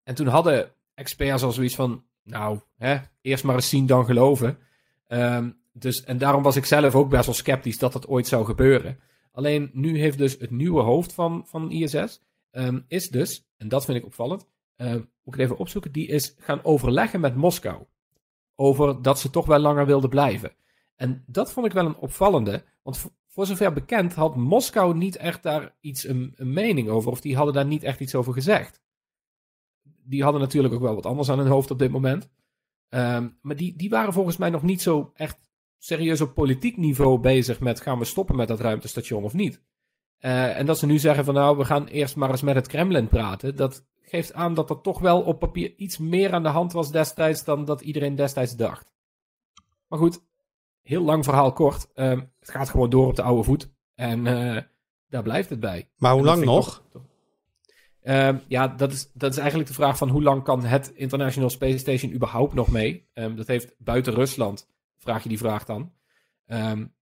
[0.03, 2.03] En toen hadden experts al zoiets van...
[2.23, 4.57] nou, hè, eerst maar eens zien dan geloven...
[5.07, 8.45] Um, dus, en daarom was ik zelf ook best wel sceptisch dat dat ooit zou
[8.45, 8.99] gebeuren.
[9.32, 13.86] Alleen nu heeft dus het nieuwe hoofd van, van ISS, um, is dus, en dat
[13.86, 17.84] vind ik opvallend, uh, moet ik het even opzoeken, die is gaan overleggen met Moskou.
[18.55, 20.55] Over dat ze toch wel langer wilden blijven.
[20.95, 25.43] En dat vond ik wel een opvallende, want voor zover bekend had Moskou niet echt
[25.43, 28.82] daar iets een, mening over, of die hadden daar niet echt iets over gezegd.
[29.82, 32.29] Die hadden natuurlijk ook wel wat anders aan hun hoofd op dit moment.
[32.89, 35.48] Um, maar die, die waren volgens mij nog niet zo echt
[35.79, 39.61] serieus op politiek niveau bezig met gaan we stoppen met dat ruimtestation of niet.
[40.19, 42.67] Uh, en dat ze nu zeggen van nou, we gaan eerst maar eens met het
[42.67, 43.55] Kremlin praten.
[43.55, 46.91] Dat geeft aan dat er toch wel op papier iets meer aan de hand was
[46.91, 48.91] destijds dan dat iedereen destijds dacht.
[49.87, 50.21] Maar goed,
[50.81, 51.87] heel lang verhaal kort.
[51.95, 53.69] Uh, het gaat gewoon door op de oude voet.
[53.95, 54.57] En uh,
[55.09, 55.89] daar blijft het bij.
[55.97, 56.83] Maar hoe lang nog?
[56.91, 57.03] Toch,
[58.03, 61.49] uh, ja, dat is, dat is eigenlijk de vraag van hoe lang kan het International
[61.49, 63.07] Space Station überhaupt nog mee?
[63.13, 64.67] Um, dat heeft buiten Rusland,
[64.99, 65.91] vraag je die vraag dan.
[66.47, 66.93] Um,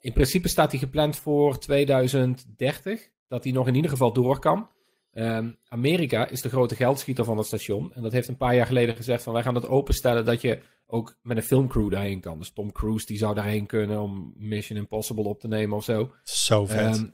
[0.00, 4.68] in principe staat die gepland voor 2030, dat die nog in ieder geval door kan.
[5.12, 7.92] Um, Amerika is de grote geldschieter van het station.
[7.94, 10.60] En dat heeft een paar jaar geleden gezegd van wij gaan het openstellen dat je
[10.86, 12.38] ook met een filmcrew daarheen kan.
[12.38, 16.12] Dus Tom Cruise die zou daarheen kunnen om Mission Impossible op te nemen of zo.
[16.22, 17.10] Zo vet.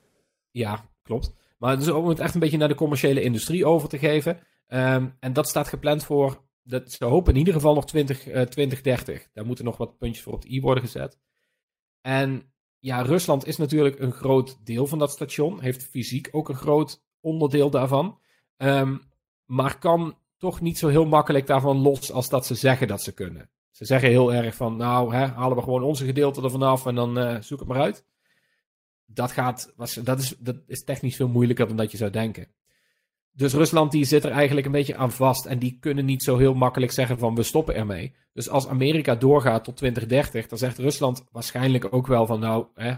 [0.50, 1.34] ja, klopt.
[1.58, 4.38] Maar dus om het echt een beetje naar de commerciële industrie over te geven.
[4.68, 8.42] Um, en dat staat gepland voor, dat ze hopen in ieder geval nog 20, uh,
[8.42, 9.28] 2030.
[9.32, 11.18] Daar moeten nog wat puntjes voor op de i worden gezet.
[12.00, 15.60] En ja, Rusland is natuurlijk een groot deel van dat station.
[15.60, 18.18] Heeft fysiek ook een groot onderdeel daarvan.
[18.56, 19.00] Um,
[19.44, 23.12] maar kan toch niet zo heel makkelijk daarvan los als dat ze zeggen dat ze
[23.12, 23.50] kunnen.
[23.70, 26.94] Ze zeggen heel erg van, nou, hè, halen we gewoon onze gedeelte ervan af en
[26.94, 28.04] dan uh, zoek het maar uit
[29.14, 29.72] dat, gaat,
[30.04, 32.48] dat, is, dat is technisch veel moeilijker dan dat je zou denken.
[33.40, 35.46] Dus Rusland die zit er eigenlijk een beetje aan vast.
[35.46, 38.14] En die kunnen niet zo heel makkelijk zeggen van we stoppen ermee.
[38.32, 42.92] Dus als Amerika doorgaat tot 2030, dan zegt Rusland waarschijnlijk ook wel van nou, hè,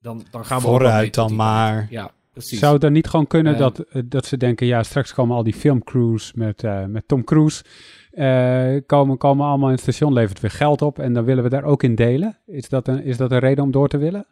[0.00, 1.86] dan, dan gaan we vooruit dan maar.
[1.90, 2.58] Ja, precies.
[2.58, 5.42] Zou het dan niet gewoon kunnen dat, eh, dat ze denken, ja, straks komen al
[5.42, 7.64] die filmcrews met, uh, met Tom Cruise.
[8.12, 10.98] Uh, komen, komen allemaal in het station, levert weer geld op.
[10.98, 12.38] En dan willen we daar ook in delen.
[12.46, 14.26] Is dat een, is dat een reden om door te willen?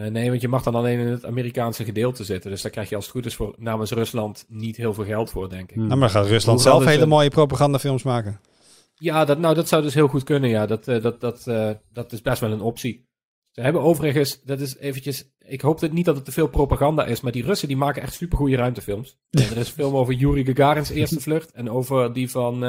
[0.00, 2.50] Uh, nee, want je mag dan alleen in het Amerikaanse gedeelte zitten.
[2.50, 5.30] Dus daar krijg je als het goed is voor namens Rusland niet heel veel geld
[5.30, 5.76] voor, denk ik.
[5.76, 8.40] Nou, maar gaat Rusland zelf hele mooie propagandafilms maken?
[8.94, 10.66] Ja, dat, nou, dat zou dus heel goed kunnen, ja.
[10.66, 13.08] Dat, uh, dat, dat, uh, dat is best wel een optie.
[13.50, 15.30] Ze hebben overigens, dat is eventjes...
[15.38, 18.02] Ik hoop dat niet dat het te veel propaganda is, maar die Russen die maken
[18.02, 19.18] echt supergoeie ruimtefilms.
[19.30, 22.60] er is een film over Yuri Gagarin's eerste vlucht en over die van,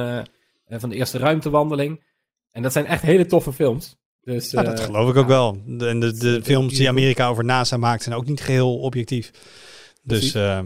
[0.68, 2.04] van de eerste ruimtewandeling.
[2.52, 4.01] En dat zijn echt hele toffe films.
[4.24, 5.62] Dus, ja, dat eh, geloof ik ook wel.
[5.66, 9.32] De, en de, de films die Amerika over NASA maakt zijn ook niet geheel objectief.
[10.04, 10.60] Dus uh,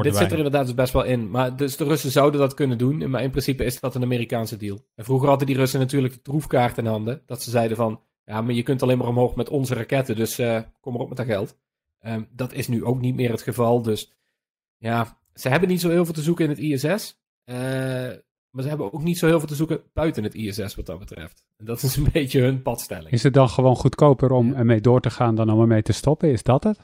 [0.00, 1.30] dit zit er inderdaad dus best wel in.
[1.30, 3.10] Maar dus de Russen zouden dat kunnen doen.
[3.10, 4.84] Maar in principe is dat een Amerikaanse deal.
[4.94, 7.22] En vroeger hadden die Russen natuurlijk de troefkaart in handen.
[7.26, 10.16] Dat ze zeiden van, ja, maar je kunt alleen maar omhoog met onze raketten.
[10.16, 11.56] Dus uh, kom maar op met dat geld.
[12.06, 13.82] Um, dat is nu ook niet meer het geval.
[13.82, 14.12] Dus
[14.78, 17.20] ja, ze hebben niet zo heel veel te zoeken in het ISS.
[17.44, 18.10] Uh,
[18.52, 20.98] maar ze hebben ook niet zo heel veel te zoeken buiten het ISS wat dat
[20.98, 21.44] betreft.
[21.56, 23.10] En dat is een beetje hun padstelling.
[23.10, 26.30] Is het dan gewoon goedkoper om ermee door te gaan dan om ermee te stoppen?
[26.30, 26.78] Is dat het?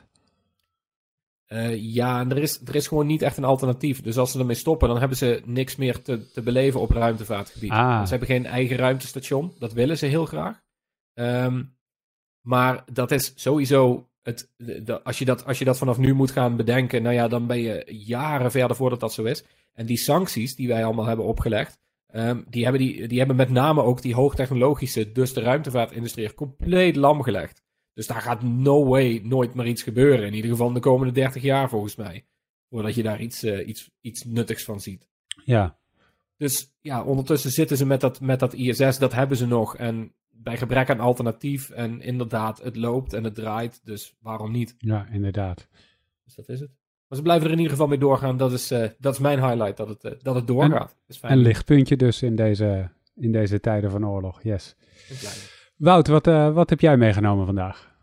[1.49, 4.03] Uh, ja, en er is, er is gewoon niet echt een alternatief.
[4.03, 7.71] Dus als ze ermee stoppen, dan hebben ze niks meer te, te beleven op ruimtevaartgebied.
[7.71, 8.03] Ah.
[8.03, 9.55] Ze hebben geen eigen ruimtestation.
[9.59, 10.63] Dat willen ze heel graag.
[11.15, 11.77] Um,
[12.41, 14.09] maar dat is sowieso.
[14.23, 17.29] Het, de, als, je dat, als je dat vanaf nu moet gaan bedenken, nou ja,
[17.29, 19.45] dan ben je jaren verder voordat dat zo is.
[19.79, 21.79] En die sancties die wij allemaal hebben opgelegd,
[22.15, 26.97] um, die, hebben die, die hebben met name ook die hoogtechnologische, dus de ruimtevaartindustrie, compleet
[26.97, 27.63] lam gelegd.
[27.93, 30.27] Dus daar gaat no way nooit meer iets gebeuren.
[30.27, 32.27] In ieder geval de komende 30 jaar volgens mij.
[32.71, 35.09] Voordat je daar iets, uh, iets, iets nuttigs van ziet.
[35.45, 35.79] Ja.
[36.37, 39.77] Dus ja, ondertussen zitten ze met dat, met dat ISS, dat hebben ze nog.
[39.77, 44.75] En bij gebrek aan alternatief, en inderdaad, het loopt en het draait, dus waarom niet?
[44.79, 45.69] Ja, inderdaad.
[46.25, 46.78] Dus dat is het.
[47.09, 48.37] Maar ze blijven er in ieder geval mee doorgaan.
[48.37, 50.97] Dat is, uh, dat is mijn highlight, dat het, uh, dat het doorgaat.
[51.07, 54.75] Een, een lichtpuntje dus in deze, in deze tijden van oorlog, yes.
[55.77, 57.97] Wout, wat, uh, wat heb jij meegenomen vandaag?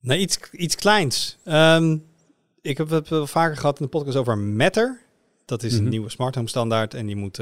[0.00, 1.38] Nou, iets, iets kleins.
[1.44, 2.04] Um,
[2.60, 5.00] ik heb het wel vaker gehad in de podcast over Matter.
[5.44, 5.78] Dat is mm -hmm.
[5.78, 5.92] een mhm.
[5.92, 7.40] nieuwe smart home standaard en die moet...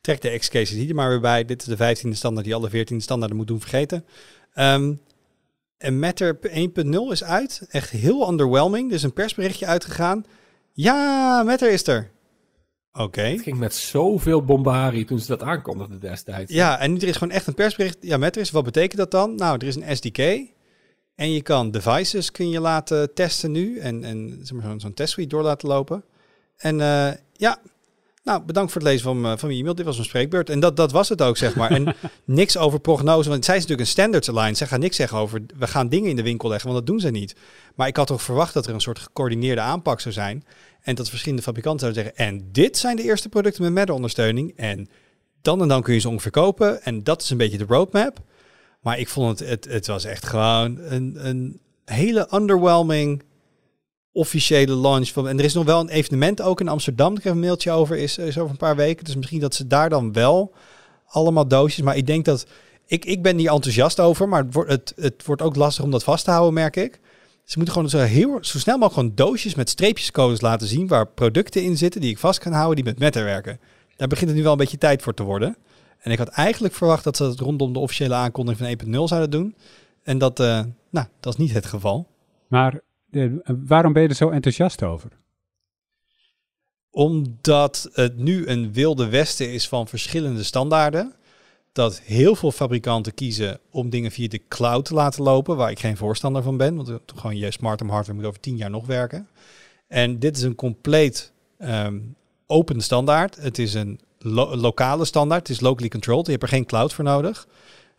[0.00, 1.44] trek de X-cases hier maar weer bij.
[1.44, 4.04] Dit is de 15e standaard die alle 14 standaarden moet doen vergeten.
[4.54, 5.00] Um,
[5.84, 7.66] en Matter 1.0 is uit.
[7.70, 8.88] Echt heel underwhelming.
[8.88, 10.24] Er is een persberichtje uitgegaan.
[10.72, 12.10] Ja, Matter is er.
[12.92, 13.20] Oké.
[13.22, 16.52] Het ging met zoveel bombarie toen ze dat aankondigden destijds.
[16.52, 17.96] Ja, en nu er is gewoon echt een persbericht.
[18.00, 18.50] Ja, Matter is.
[18.50, 19.34] Wat betekent dat dan?
[19.34, 20.18] Nou, er is een SDK.
[21.14, 23.78] En je kan devices kun je laten testen nu.
[23.78, 26.04] En, en zeg maar, zo'n zo testsuite door laten lopen.
[26.56, 27.58] En uh, ja,
[28.24, 29.74] nou, bedankt voor het lezen van, uh, van mijn e-mail.
[29.74, 30.50] Dit was een spreekbeurt.
[30.50, 31.70] En dat, dat was het ook, zeg maar.
[31.70, 34.54] En niks over prognose, want zij is natuurlijk een standards line.
[34.54, 37.00] Ze gaan niks zeggen over, we gaan dingen in de winkel leggen, want dat doen
[37.00, 37.36] ze niet.
[37.74, 40.44] Maar ik had toch verwacht dat er een soort gecoördineerde aanpak zou zijn.
[40.80, 44.52] En dat verschillende fabrikanten zouden zeggen, en dit zijn de eerste producten met MED-ondersteuning.
[44.56, 44.88] En
[45.42, 46.82] dan en dan kun je ze ongeveer kopen.
[46.82, 48.18] En dat is een beetje de roadmap.
[48.80, 53.22] Maar ik vond het, het, het was echt gewoon een, een hele underwhelming
[54.14, 55.28] officiële launch van.
[55.28, 57.16] En er is nog wel een evenement ook in Amsterdam.
[57.16, 59.04] Ik heb een mailtje over, is, is over een paar weken.
[59.04, 60.52] Dus misschien dat ze daar dan wel
[61.06, 61.84] allemaal doosjes.
[61.84, 62.46] Maar ik denk dat.
[62.86, 65.90] Ik, ik ben niet enthousiast over, maar het wordt, het, het wordt ook lastig om
[65.90, 67.00] dat vast te houden, merk ik.
[67.44, 71.06] Ze moeten gewoon zo, heel, zo snel mogelijk gewoon doosjes met streepjescodes laten zien waar
[71.06, 73.60] producten in zitten die ik vast kan houden die met Matter werken.
[73.96, 75.56] Daar begint het nu wel een beetje tijd voor te worden.
[75.98, 79.30] En ik had eigenlijk verwacht dat ze het rondom de officiële aankondiging van 1.0 zouden
[79.30, 79.54] doen.
[80.02, 82.06] En dat, uh, nou, dat is niet het geval.
[82.48, 82.80] Maar
[83.14, 85.10] uh, waarom ben je er zo enthousiast over?
[86.90, 91.14] Omdat het nu een wilde westen is van verschillende standaarden.
[91.72, 95.78] Dat heel veel fabrikanten kiezen om dingen via de cloud te laten lopen, waar ik
[95.78, 96.76] geen voorstander van ben.
[96.76, 99.28] Want gewoon je smart hardware moet over tien jaar nog werken.
[99.88, 103.36] En dit is een compleet um, open standaard.
[103.36, 105.48] Het is een lo lokale standaard.
[105.48, 106.24] Het is locally controlled.
[106.24, 107.46] Je hebt er geen cloud voor nodig.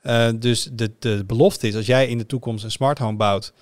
[0.03, 3.53] Uh, dus de, de belofte is, als jij in de toekomst een smart home bouwt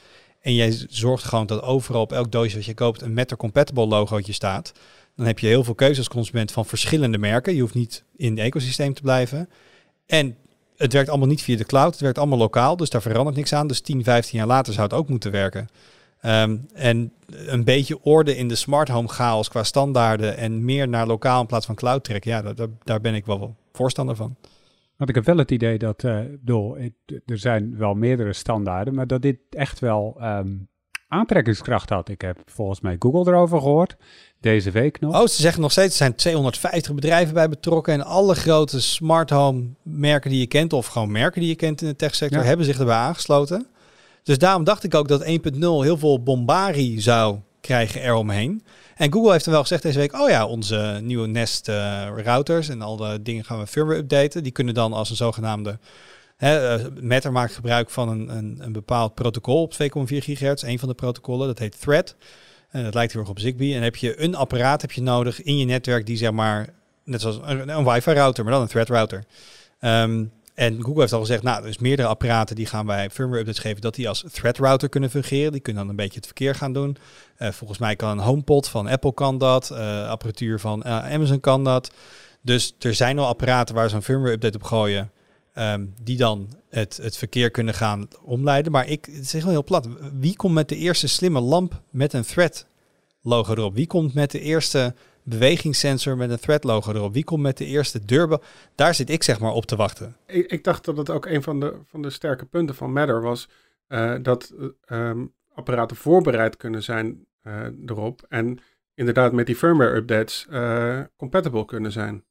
[0.43, 3.85] en jij zorgt gewoon dat overal op elk doosje wat je koopt een Matter compatible
[3.85, 4.71] logootje staat,
[5.15, 7.55] dan heb je heel veel keuze als consument van verschillende merken.
[7.55, 9.49] Je hoeft niet in het ecosysteem te blijven.
[10.05, 10.37] En
[10.77, 13.53] het werkt allemaal niet via de cloud, het werkt allemaal lokaal, dus daar verandert niks
[13.53, 13.67] aan.
[13.67, 15.69] Dus 10, 15 jaar later zou het ook moeten werken.
[16.25, 21.07] Um, en een beetje orde in de smart home chaos qua standaarden en meer naar
[21.07, 24.35] lokaal in plaats van cloud trekken, ja, daar, daar ben ik wel voorstander van.
[24.97, 26.77] Want ik heb wel het idee dat, uh, bedoel,
[27.25, 30.67] er zijn wel meerdere standaarden, maar dat dit echt wel um,
[31.07, 32.09] aantrekkingskracht had.
[32.09, 33.95] Ik heb volgens mij Google erover gehoord,
[34.39, 35.21] deze week nog.
[35.21, 39.29] Oh, ze zeggen nog steeds, er zijn 250 bedrijven bij betrokken en alle grote smart
[39.29, 42.45] home merken die je kent, of gewoon merken die je kent in de techsector, ja.
[42.45, 43.67] hebben zich erbij aangesloten.
[44.23, 45.29] Dus daarom dacht ik ook dat 1.0
[45.59, 48.63] heel veel bombarie zou krijgen eromheen.
[48.95, 52.69] En Google heeft dan wel gezegd deze week, oh ja, onze nieuwe Nest uh, routers
[52.69, 54.43] en al de dingen gaan we firmware updaten.
[54.43, 55.79] Die kunnen dan als een zogenaamde,
[56.37, 60.79] hè, uh, Matter maakt gebruik van een, een, een bepaald protocol op 2,4 gigahertz, een
[60.79, 62.15] van de protocollen, dat heet Thread.
[62.69, 63.75] En dat lijkt heel erg op Zigbee.
[63.75, 66.69] En heb je een apparaat heb je nodig in je netwerk die zeg maar,
[67.03, 69.23] net zoals een, een wifi router, maar dan een Thread router.
[69.79, 73.39] Um, en Google heeft al gezegd, nou, er is meerdere apparaten die gaan wij firmware
[73.39, 75.51] updates geven, dat die als thread router kunnen fungeren.
[75.51, 76.97] Die kunnen dan een beetje het verkeer gaan doen.
[77.39, 81.39] Uh, volgens mij kan een HomePod van Apple kan dat, uh, apparatuur van uh, Amazon
[81.39, 81.91] kan dat.
[82.41, 85.11] Dus er zijn al apparaten waar een firmware update op gooien,
[85.57, 88.71] um, die dan het, het verkeer kunnen gaan omleiden.
[88.71, 89.87] Maar ik zeg wel heel plat,
[90.19, 92.65] wie komt met de eerste slimme lamp met een thread
[93.21, 93.75] logo erop?
[93.75, 97.13] Wie komt met de eerste bewegingssensor met een thread logo erop.
[97.13, 98.41] Wie komt met de eerste deurbel?
[98.75, 100.15] Daar zit ik zeg maar op te wachten.
[100.27, 103.21] Ik, ik dacht dat het ook een van de, van de sterke punten van Matter
[103.21, 103.49] was
[103.87, 104.53] uh, dat
[104.91, 108.59] um, apparaten voorbereid kunnen zijn uh, erop en
[108.93, 112.23] inderdaad met die firmware updates uh, compatible kunnen zijn.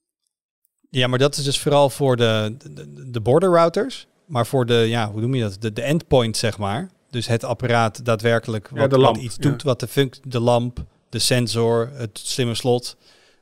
[0.91, 4.07] Ja, maar dat is dus vooral voor de, de, de border routers.
[4.27, 5.57] Maar voor de, ja, hoe noem je dat?
[5.61, 6.91] De, de endpoint, zeg maar.
[7.11, 9.69] Dus het apparaat daadwerkelijk wat, ja, lamp, wat iets doet, ja.
[9.69, 12.97] wat de, func de lamp, de sensor, het slimme slot.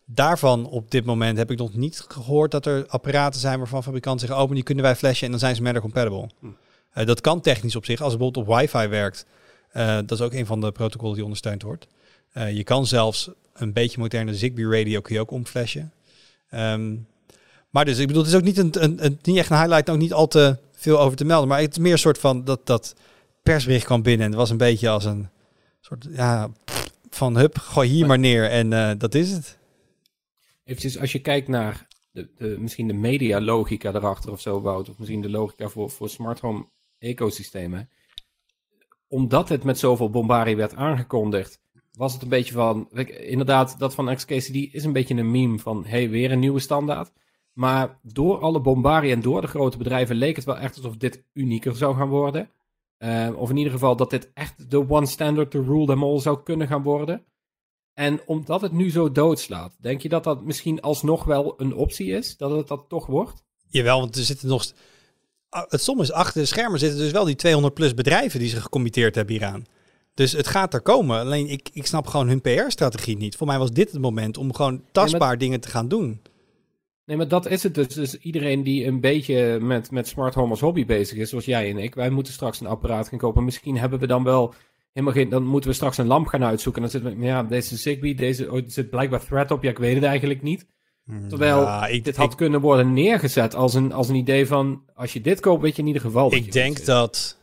[0.04, 4.26] Daarvan op dit moment heb ik nog niet gehoord dat er apparaten zijn waarvan fabrikanten
[4.26, 6.28] zeggen, oh, die kunnen wij flashen en dan zijn ze Matter compatible.
[6.40, 6.46] Hm.
[6.46, 9.26] Uh, dat kan technisch op zich, als het bijvoorbeeld op wifi werkt.
[9.74, 11.87] Uh, dat is ook een van de protocollen die ondersteund wordt.
[12.35, 15.92] Uh, je kan zelfs een beetje moderne Zigbee radio kun je ook omflashen.
[16.54, 17.06] Um,
[17.70, 19.90] maar dus ik bedoel, het is ook niet, een, een, een, niet echt een highlight,
[19.90, 21.48] ook niet al te veel over te melden.
[21.48, 22.94] Maar het is meer een soort van dat, dat
[23.42, 25.28] persbericht kwam binnen en het was een beetje als een
[25.80, 26.50] soort, ja,
[27.11, 29.59] van hup, gooi hier maar neer en uh, dat is het.
[30.64, 34.88] Eventjes, als je kijkt naar de, de, misschien de media logica erachter of zo, Wout,
[34.88, 36.68] of misschien de logica voor, voor smart home
[36.99, 37.90] ecosystemen.
[39.09, 41.61] Omdat het met zoveel bombarie werd aangekondigd,
[41.92, 45.85] was het een beetje van, inderdaad, dat van XKCD is een beetje een meme van,
[45.87, 47.12] hey, weer een nieuwe standaard.
[47.53, 51.25] Maar door alle bombarie en door de grote bedrijven leek het wel echt alsof dit
[51.33, 52.51] unieker zou gaan worden.
[53.04, 56.20] Uh, of in ieder geval dat dit echt de one standard to rule them all
[56.20, 57.24] zou kunnen gaan worden.
[57.94, 62.10] En omdat het nu zo doodslaat, denk je dat dat misschien alsnog wel een optie
[62.10, 62.36] is?
[62.36, 63.42] Dat het dat toch wordt?
[63.68, 64.66] Jawel, want er zitten nog...
[65.48, 68.62] Het soms is achter de schermen zitten dus wel die 200 plus bedrijven die zich
[68.62, 69.64] gecommitteerd hebben hieraan.
[70.14, 71.20] Dus het gaat er komen.
[71.20, 73.36] Alleen ik, ik snap gewoon hun PR-strategie niet.
[73.36, 75.38] Voor mij was dit het moment om gewoon tastbaar maar...
[75.38, 76.20] dingen te gaan doen.
[77.11, 77.88] Nee, maar dat is het dus.
[77.88, 81.70] Dus iedereen die een beetje met, met smart home als hobby bezig is, zoals jij
[81.70, 83.44] en ik, wij moeten straks een apparaat gaan kopen.
[83.44, 84.55] Misschien hebben we dan wel
[84.92, 85.29] helemaal geen.
[85.29, 86.83] Dan moeten we straks een lamp gaan uitzoeken.
[86.83, 89.62] Dan zitten we, ja, deze Zigbee, deze oh, zit blijkbaar thread op.
[89.62, 90.66] Ja, ik weet het eigenlijk niet.
[91.05, 94.46] Hmm, Terwijl ja, ik, dit had ik, kunnen worden neergezet als een, als een idee
[94.46, 96.35] van: als je dit koopt, weet je in ieder geval.
[96.35, 97.39] Ik denk dat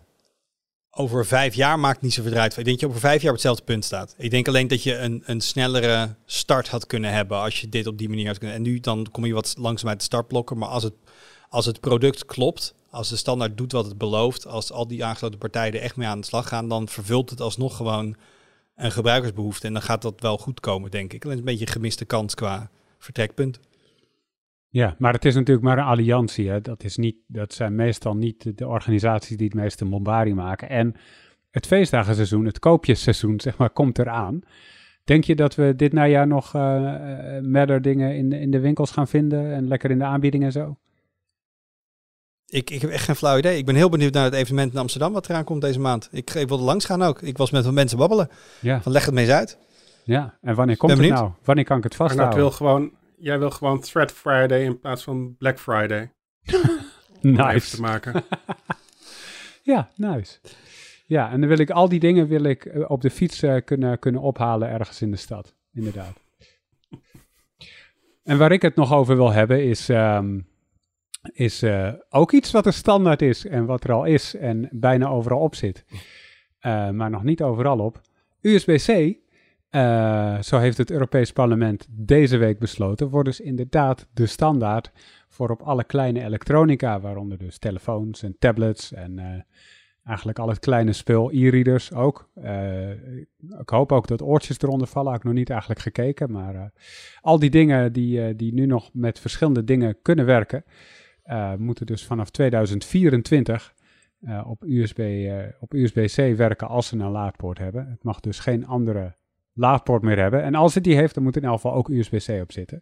[0.98, 2.58] over vijf jaar maakt niet zoveel uit.
[2.58, 4.16] Ik denk dat je over vijf jaar op hetzelfde punt staat.
[4.18, 7.88] Ik denk alleen dat je een, een snellere start had kunnen hebben als je dit
[7.88, 8.56] op die manier had kunnen.
[8.56, 10.58] En nu dan kom je wat langzaam uit de startblokken.
[10.58, 10.94] Maar als het,
[11.50, 15.40] als het product klopt, als de standaard doet wat het belooft, als al die aangesloten
[15.40, 18.16] partijen er echt mee aan de slag gaan, dan vervult het alsnog gewoon
[18.76, 19.68] een gebruikersbehoefte.
[19.68, 21.26] En dan gaat dat wel goed komen, denk ik.
[21.26, 23.60] Alleen een beetje gemiste kans qua vertrekpunt.
[24.78, 26.50] Ja, maar het is natuurlijk maar een alliantie.
[26.50, 26.62] Hè.
[26.62, 30.70] Dat, is niet, dat zijn meestal niet de organisaties die het meeste bombarie maken.
[30.70, 30.96] En
[31.52, 34.40] het feestdagenseizoen, het koopjesseizoen, zeg maar, komt eraan.
[35.04, 39.54] Denk je dat we dit najaar nog uh, dingen in, in de winkels gaan vinden
[39.54, 40.78] en lekker in de aanbieding en zo?
[42.46, 43.58] Ik, ik heb echt geen flauw idee.
[43.58, 46.10] Ik ben heel benieuwd naar het evenement in Amsterdam wat eraan komt deze maand.
[46.12, 47.22] Ik, ik wilde langs gaan ook.
[47.22, 48.30] Ik was met mensen babbelen.
[48.62, 48.82] Ja.
[48.82, 49.58] Van leg het mee eens uit.
[50.04, 51.32] Ja, en wanneer komt het nou?
[51.44, 52.40] Wanneer kan ik het vasthouden?
[52.40, 56.12] wil gewoon, jij wil gewoon Thread Friday in plaats van Black Friday.
[57.22, 57.76] nice.
[57.76, 58.24] te maken.
[59.64, 60.40] ja, nice.
[61.06, 63.56] Ja, en dan wil ik al die dingen wil ik eh, op de fiets uh,
[63.66, 65.56] kunnen, kunnen ophalen ergens in de stad.
[65.74, 66.24] Inderdaad.
[68.24, 70.48] en waar ik het nog over wil hebben is, um,
[71.34, 75.08] is uh, ook iets wat er standaard is en wat er al is en bijna
[75.08, 75.86] overal op zit.
[76.62, 78.02] maar nog niet overal op.
[78.42, 79.18] USB-C
[79.78, 84.92] uh, zo heeft het Europees Parlement deze week besloten, wordt dus inderdaad de standaard
[85.28, 89.26] voor op alle kleine elektronica, waaronder dus telefoons en tablets en uh,
[90.04, 92.30] eigenlijk al het kleine spul, e-readers ook.
[92.36, 92.90] Uh,
[93.60, 96.72] ik hoop ook dat oortjes eronder vallen, heb ik nog niet eigenlijk gekeken, maar
[97.22, 100.64] al die dingen die, die nu nog met verschillende dingen kunnen werken,
[101.58, 103.74] moeten dus vanaf 2024
[104.46, 107.90] op USB, op USB-C werken als ze een laadpoort hebben.
[107.90, 109.16] Het mag dus geen andere
[109.58, 110.44] laadpoort meer hebben.
[110.44, 112.82] En als het die heeft, dan moet in elk geval ook USB-C op zitten.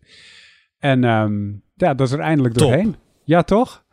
[0.77, 2.95] En um, ja, dat is er eindelijk doorheen.
[3.23, 3.85] Ja, toch?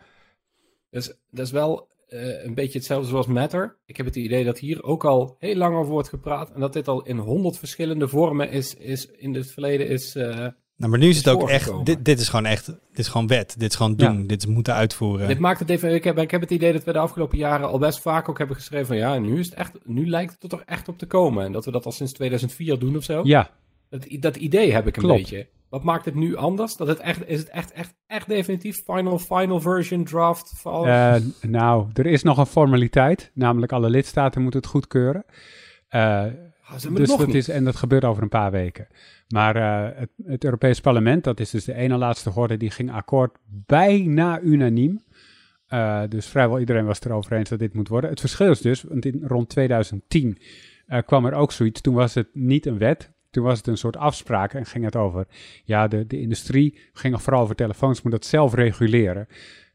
[0.90, 3.78] Dus dat is wel uh, een beetje hetzelfde zoals Matter.
[3.84, 6.50] Ik heb het idee dat hier ook al heel lang over wordt gepraat.
[6.50, 10.46] En dat dit al in honderd verschillende vormen is, is in het verleden is, uh,
[10.82, 13.26] nou, maar nu is het ook echt, dit, dit is gewoon echt, dit is gewoon
[13.26, 13.54] wet.
[13.58, 15.28] Dit is gewoon doen, dit is moeten uitvoeren.
[15.28, 17.68] Dit maakt het even, ik heb, ik heb het idee dat we de afgelopen jaren
[17.68, 20.42] al best vaak ook hebben geschreven van ja, nu is het echt, nu lijkt het
[20.42, 21.44] er toch echt op te komen.
[21.44, 23.20] En dat we dat al sinds 2004 doen of zo.
[23.24, 23.50] Ja.
[23.88, 25.46] Dat, dat idee heb ik een beetje.
[25.68, 26.76] Wat maakt het nu anders?
[26.76, 30.52] Dat het echt, is het echt, echt, echt definitief final, final version draft?
[30.56, 35.24] Van uh, nou, er is nog een formaliteit, namelijk alle lidstaten moeten het goedkeuren.
[35.90, 36.24] Uh,
[36.92, 38.86] dus dat is, en dat gebeurt over een paar weken.
[39.28, 42.92] Maar uh, het, het Europees Parlement, dat is dus de ene laatste geworden, die ging
[42.92, 45.02] akkoord bijna unaniem.
[45.68, 48.10] Uh, dus vrijwel iedereen was het erover eens dat dit moet worden.
[48.10, 50.36] Het verschil is dus, want in rond 2010 uh,
[50.86, 51.80] eh, kwam er ook zoiets.
[51.80, 54.96] Toen was het niet een wet, toen was het een soort afspraak en ging het
[54.96, 55.26] over.
[55.64, 59.26] Ja, de, de industrie ging vooral over telefoons, moet dat zelf reguleren.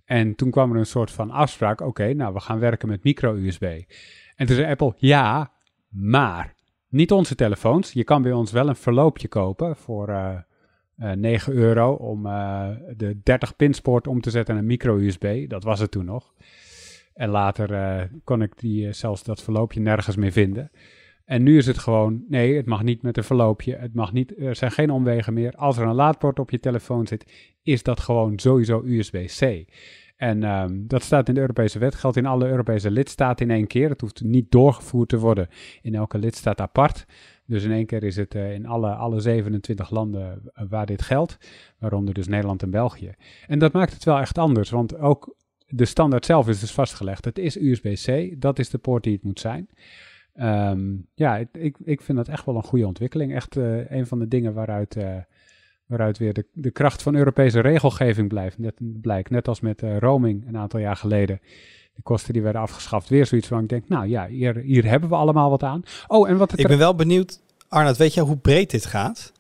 [0.06, 1.82] En toen kwam er een soort van afspraak.
[1.82, 3.82] Oké, nou, we gaan werken met micro-USB.
[4.36, 5.52] En toen zei Apple, ja,
[5.90, 6.56] maar
[6.90, 7.92] niet onze telefoons.
[7.92, 10.38] Je kan bij ons wel een verloopje kopen voor uh,
[10.98, 15.50] uh, 9 euro om uh, de 30 pinspoort om te zetten naar een micro-USB.
[15.50, 16.34] Dat was het toen nog.
[17.18, 20.72] En later eh, kon ik die, zelfs dat verloopje nergens meer vinden.
[21.26, 23.76] En nu is het gewoon, nee, het mag niet met een verloopje.
[23.76, 25.52] Het mag niet, er zijn geen omwegen meer.
[25.56, 29.66] Als er een laadpoort op je telefoon zit, is dat gewoon sowieso USB-C.
[30.18, 33.68] En um, dat staat in de Europese wet, geldt in alle Europese lidstaten in één
[33.68, 33.90] keer.
[33.90, 35.48] Het hoeft niet doorgevoerd te worden
[35.82, 37.06] in elke lidstaat apart.
[37.46, 41.02] Dus in één keer is het uh, in alle, alle 27 landen uh, waar dit
[41.02, 41.38] geldt,
[41.80, 43.14] waaronder dus Nederland en België.
[43.48, 45.36] En dat maakt het wel echt anders, want ook
[45.68, 47.26] de standaard zelf is dus vastgelegd.
[47.26, 49.70] Het is USB-C, dat is de poort die het moet zijn.
[50.36, 53.34] Um, ja, ik, ik vind dat echt wel een goede ontwikkeling.
[53.34, 54.98] Echt uh, een van de dingen waaruit
[55.88, 58.58] waaruit weer de, de kracht van Europese regelgeving blijft.
[58.58, 61.40] Net, blijkt, net als met uh, roaming een aantal jaar geleden.
[61.94, 63.10] De kosten die werden afgeschaft.
[63.10, 65.84] Weer zoiets van, ik denk, nou ja, hier, hier hebben we allemaal wat aan.
[66.08, 69.32] Oh, en wat ik ben wel benieuwd, Arnold, weet je hoe breed dit gaat?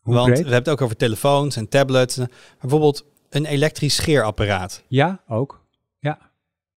[0.00, 0.38] Hoe Want breed?
[0.38, 2.20] we hebben het ook over telefoons en tablets.
[2.60, 4.82] Bijvoorbeeld een elektrisch scheerapparaat.
[4.88, 5.60] Ja, ook.
[5.98, 6.18] Ja.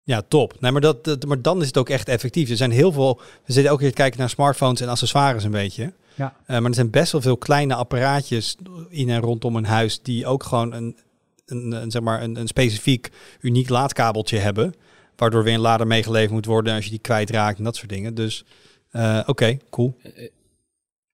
[0.03, 0.59] Ja, top.
[0.59, 2.49] Nee, maar, dat, maar dan is het ook echt effectief.
[2.49, 3.21] Er zijn heel veel.
[3.45, 5.93] We zitten ook weer kijken naar smartphones en accessoires een beetje.
[6.15, 6.35] Ja.
[6.41, 8.55] Uh, maar er zijn best wel veel kleine apparaatjes
[8.89, 10.97] in en rondom een huis die ook gewoon een,
[11.45, 13.09] een, een zeg maar een, een, specifiek
[13.41, 14.73] uniek laadkabeltje hebben.
[15.15, 18.15] Waardoor weer een lader meegeleverd moet worden als je die kwijtraakt en dat soort dingen.
[18.15, 18.45] Dus
[18.91, 19.95] uh, oké, okay, cool.
[20.01, 20.29] Eh,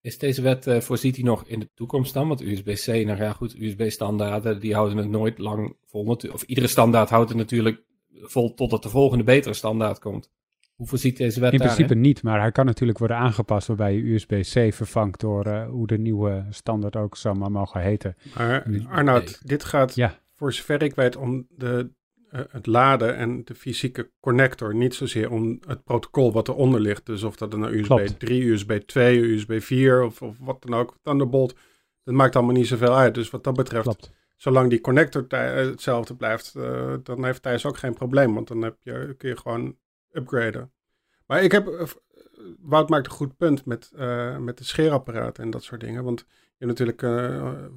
[0.01, 2.27] is deze wet, uh, voorziet die nog in de toekomst dan?
[2.27, 6.05] Want USB-C, nou ja goed, USB-standaarden, die houden het nooit lang vol.
[6.31, 7.81] Of iedere standaard houdt het natuurlijk
[8.21, 10.29] vol totdat de volgende betere standaard komt.
[10.81, 14.13] Hoe voorziet deze wet In principe niet, maar hij kan natuurlijk worden aangepast waarbij je
[14.13, 18.15] USB-C vervangt door uh, hoe de nieuwe standaard ook zou maar mogen heten.
[18.35, 20.19] Maar Arnoud, dit gaat ja.
[20.35, 21.91] voor zover ik weet om de,
[22.31, 27.05] uh, het laden en de fysieke connector, niet zozeer om het protocol wat eronder ligt.
[27.05, 28.19] Dus of dat een USB Klopt.
[28.19, 31.55] 3, USB 2, USB 4 of, of wat dan ook, Thunderbolt,
[32.03, 33.13] dat maakt allemaal niet zoveel uit.
[33.13, 33.83] Dus wat dat betreft...
[33.83, 38.33] Klopt zolang die connector hetzelfde blijft, uh, dan heeft Thijs ook geen probleem.
[38.33, 39.75] Want dan heb je, kun je gewoon
[40.11, 40.71] upgraden.
[41.31, 41.81] Maar ik heb, uh,
[42.59, 46.03] Wout maakt een goed punt met, uh, met de scheerapparaten en dat soort dingen.
[46.03, 46.25] Want
[46.57, 47.01] je hebt natuurlijk,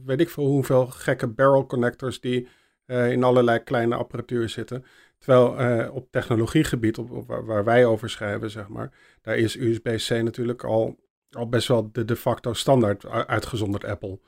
[0.05, 2.48] weet ik veel hoeveel gekke barrel connectors die
[2.86, 4.84] in allerlei kleine apparatuur zitten.
[5.18, 8.92] Terwijl uh, op technologiegebied, op, op waar, wij over schrijven, zeg maar,
[9.22, 10.96] daar is USB-C natuurlijk al,
[11.30, 14.20] al best wel de de facto standaard, uitgezonderd Apple.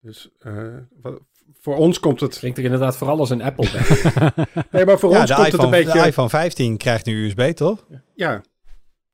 [0.00, 1.20] Dus uh, wat,
[1.52, 2.38] voor ons komt het...
[2.38, 3.68] Klinkt er inderdaad vooral als een Apple
[4.70, 6.00] Nee, maar voor ons komt iPhone, het een beetje...
[6.00, 7.86] De iPhone 15 krijgt nu USB, toch?
[8.14, 8.42] Ja,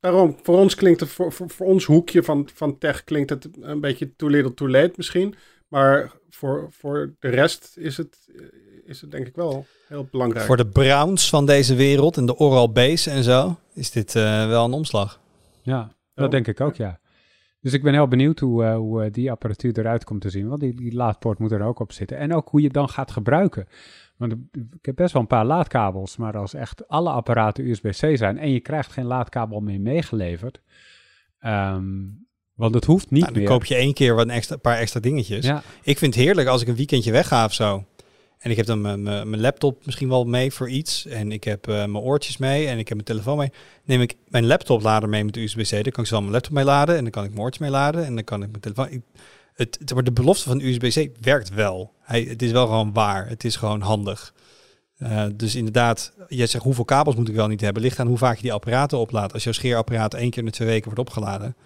[0.01, 0.36] daarom.
[0.42, 3.80] Voor ons klinkt het, voor, voor, voor, ons hoekje van, van tech klinkt het een
[3.80, 5.34] beetje too little too late misschien.
[5.68, 8.18] Maar voor, voor de rest is het,
[8.84, 10.46] is het denk ik wel heel belangrijk.
[10.46, 14.46] Voor de Browns van deze wereld en de Oral Base en zo, is dit uh,
[14.46, 15.20] wel een omslag.
[15.62, 16.30] Ja, dat oh.
[16.30, 17.01] denk ik ook, ja.
[17.61, 20.48] Dus ik ben heel benieuwd hoe, uh, hoe die apparatuur eruit komt te zien.
[20.48, 22.16] Want die, die laadpoort moet er ook op zitten.
[22.16, 23.66] En ook hoe je het dan gaat gebruiken.
[24.21, 26.16] Want ik heb best wel een paar laadkabels.
[26.16, 30.61] Maar als echt alle apparaten USB-C zijn en je krijgt geen laadkabel meer meegeleverd.
[31.45, 33.53] Um, want het hoeft niet nou, dan meer.
[33.53, 35.47] koop je één keer wat een extra, paar extra dingetjes.
[35.47, 35.62] Ja.
[35.83, 37.85] Ik vind het heerlijk als ik een weekendje wegga of zo.
[38.39, 41.07] En ik heb dan mijn laptop misschien wel mee voor iets.
[41.07, 43.53] En ik heb uh, mijn oortjes mee en ik heb mijn telefoon mee.
[43.85, 45.71] Neem ik mijn laptoplader mee met USB-C.
[45.71, 46.97] Dan kan ik zo mijn laptop mee laden.
[46.97, 48.05] En dan kan ik mijn oortjes mee laden.
[48.05, 48.89] En dan kan ik mijn telefoon...
[48.91, 49.03] Ik,
[49.55, 51.94] het, het, de belofte van USB-C werkt wel.
[52.01, 53.28] Hij, het is wel gewoon waar.
[53.28, 54.34] Het is gewoon handig.
[54.98, 57.82] Uh, dus inderdaad, jij zegt hoeveel kabels moet ik wel niet hebben.
[57.82, 59.32] Ligt aan hoe vaak je die apparaten oplaadt.
[59.32, 61.57] Als jouw scheerapparaat één keer in de twee weken wordt opgeladen,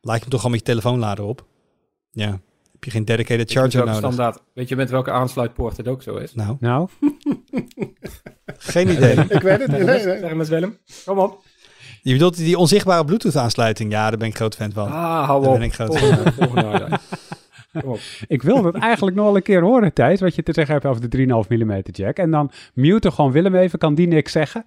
[0.00, 1.46] laat je hem toch gewoon met je telefoonlader op.
[2.10, 2.40] Ja,
[2.72, 3.96] heb je geen dedicated charger nodig.
[3.96, 4.42] Standaard.
[4.54, 6.34] Weet je met welke aansluitpoort het ook zo is?
[6.34, 6.56] Nou.
[6.60, 6.88] Nou?
[8.58, 9.16] geen idee.
[9.36, 9.84] ik weet het niet.
[9.84, 10.18] Nee, nee.
[10.18, 10.78] Zeg met Willem.
[11.04, 11.42] Kom op.
[12.02, 13.92] Je bedoelt die onzichtbare Bluetooth aansluiting?
[13.92, 14.86] Ja, daar ben ik groot fan van.
[14.86, 15.58] Ah, hou daar op.
[15.58, 16.98] ben ik groot fan van.
[18.26, 20.86] Ik wil dat eigenlijk nog wel een keer horen, Thijs, wat je te zeggen hebt
[20.86, 22.16] over de 3,5 mm jack.
[22.16, 24.66] En dan mute gewoon Willem even, kan die niks zeggen.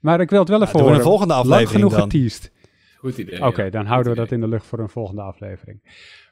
[0.00, 0.96] Maar ik wil het wel even ja, horen.
[0.96, 2.02] een volgende aflevering Lang genoeg dan.
[2.10, 2.52] geteased.
[2.98, 3.38] Goed idee.
[3.38, 5.80] Oké, okay, dan houden we dat in de lucht voor een volgende aflevering.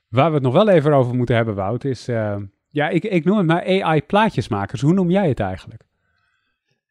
[0.09, 2.09] Waar we het nog wel even over moeten hebben, Wout, is...
[2.09, 2.36] Uh,
[2.68, 4.80] ja, ik, ik noem het maar AI-plaatjesmakers.
[4.80, 5.82] Hoe noem jij het eigenlijk?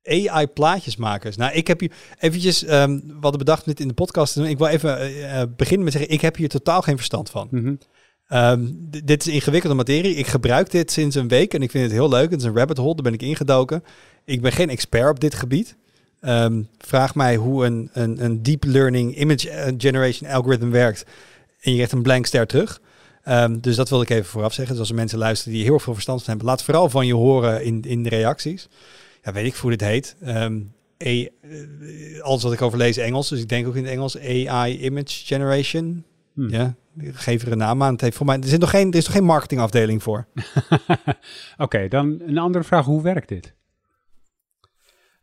[0.03, 1.35] AI-plaatjesmakers.
[1.35, 4.49] Nou, ik heb hier eventjes um, we hadden bedacht dit in de podcast te doen.
[4.49, 7.47] Ik wil even uh, beginnen met zeggen, ik heb hier totaal geen verstand van.
[7.51, 7.77] Mm -hmm.
[8.39, 10.15] um, dit is ingewikkelde materie.
[10.15, 12.31] Ik gebruik dit sinds een week en ik vind het heel leuk.
[12.31, 13.83] Het is een rabbit hole, daar ben ik ingedoken.
[14.25, 15.75] Ik ben geen expert op dit gebied.
[16.21, 21.05] Um, vraag mij hoe een, een, een deep learning image generation algorithm werkt.
[21.61, 22.81] En je krijgt een blank ster terug.
[23.27, 24.71] Um, dus dat wilde ik even vooraf zeggen.
[24.71, 27.13] Dus als er mensen luisteren die heel veel verstand van hebben, laat vooral van je
[27.13, 28.67] horen in, in de reacties.
[29.23, 30.15] Ja, weet ik hoe dit heet.
[30.25, 30.73] Um,
[32.21, 35.25] alles wat ik over lees Engels, dus ik denk ook in het Engels AI image
[35.25, 36.03] generation.
[36.33, 36.49] Hmm.
[36.49, 37.91] Ja, geef er een naam aan.
[37.91, 40.27] Het heeft voor mij, er, zit nog geen, er is nog geen marketingafdeling voor.
[40.33, 41.15] Oké,
[41.57, 42.85] okay, dan een andere vraag.
[42.85, 43.53] Hoe werkt dit?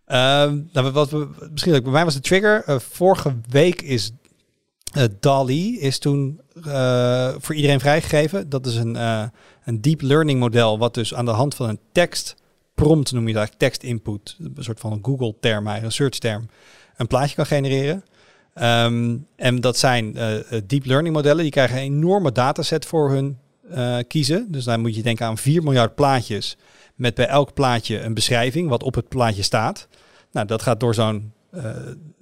[0.06, 2.64] Um, nou, wat we, misschien bij mij was de trigger.
[2.68, 4.12] Uh, vorige week is
[4.96, 8.48] uh, DALI is toen uh, voor iedereen vrijgegeven.
[8.48, 8.94] Dat is een,
[9.64, 12.39] een deep learning model, wat dus aan de hand van een tekst
[12.82, 16.48] prompt, noem je dat, tekst input, een soort van een Google term, een search term,
[16.96, 18.04] een plaatje kan genereren.
[18.54, 20.12] Um, en dat zijn
[20.66, 23.38] deep learning modellen, die krijgen een enorme dataset voor hun
[24.06, 24.46] kiezen.
[24.52, 26.56] Dus dan moet je denken aan 4 miljard plaatjes,
[26.94, 29.88] met bij elk plaatje een beschrijving, wat op het plaatje staat.
[30.32, 31.32] Nou, dat gaat door zo'n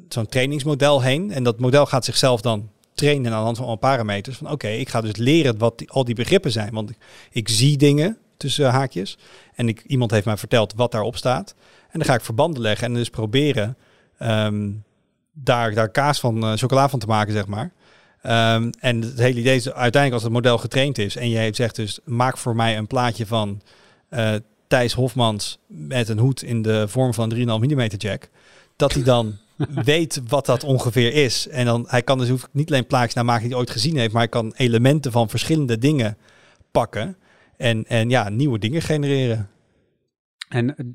[0.09, 1.31] zo'n trainingsmodel heen.
[1.31, 4.37] En dat model gaat zichzelf dan trainen aan de hand van al parameters.
[4.37, 6.75] Van oké, ik ga dus leren wat die, al die begrippen zijn.
[6.75, 6.93] Want
[7.31, 9.19] ik zie dingen tussen haakjes.
[9.55, 11.55] En ik, iemand heeft mij verteld wat daarop staat.
[11.91, 13.77] En dan ga ik verbanden leggen en dus proberen
[14.23, 14.85] um,
[15.33, 17.73] daar, daar kaas van, uh, chocola van te maken, zeg maar.
[18.23, 21.17] Um, en het hele idee is uiteindelijk als het model getraind is.
[21.17, 23.61] En jij zegt dus, maak voor mij een plaatje van
[24.11, 24.35] uh,
[24.67, 28.29] Thijs Hofmans met een hoed in de vorm van een 3,5 mm jack.
[28.77, 29.37] Dat hij dan
[29.85, 31.49] weet wat dat ongeveer is.
[31.49, 33.97] En dan hij kan dus hoeft niet alleen plaatjes naar maken die hij ooit gezien
[33.97, 36.17] heeft, maar hij kan elementen van verschillende dingen
[36.71, 37.17] pakken
[37.59, 39.49] en, en ja, nieuwe dingen genereren.
[40.49, 40.95] En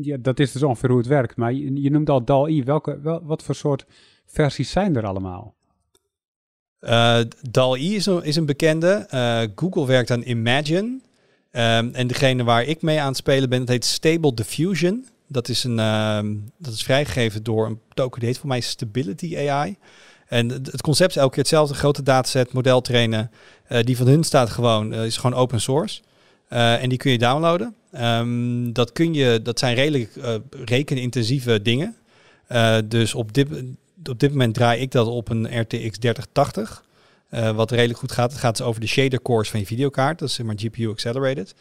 [0.00, 1.36] ja, dat is dus ongeveer hoe het werkt.
[1.36, 2.62] Maar je, je noemt al DAL-I.
[2.64, 3.86] Welke, wel, wat voor soort
[4.26, 5.54] versies zijn er allemaal?
[6.80, 7.20] Uh,
[7.50, 9.08] DAL-I is, een, is een bekende.
[9.14, 11.00] Uh, Google werkt aan Imagine.
[11.54, 15.06] Um, en degene waar ik mee aan het spelen ben, dat heet Stable Diffusion.
[15.26, 16.20] Dat is, een, uh,
[16.58, 19.76] dat is vrijgegeven door een token die heet voor mij Stability AI.
[20.26, 21.74] En het concept is elke keer hetzelfde.
[21.74, 23.30] Grote dataset, model trainen.
[23.72, 26.00] Uh, die van hun staat gewoon, uh, is gewoon open source.
[26.50, 27.74] Uh, en die kun je downloaden.
[28.00, 30.10] Um, dat, kun je, dat zijn redelijk
[30.64, 31.96] rekenintensieve dingen.
[32.84, 33.48] dus op dit,
[34.10, 36.84] op dit moment draai ik dat op een RTX 3080.
[37.54, 38.30] wat redelijk goed gaat.
[38.30, 40.18] Het gaat dus over de shader cores van je videokaart.
[40.18, 41.54] Dat is zeg maar GPU accelerated.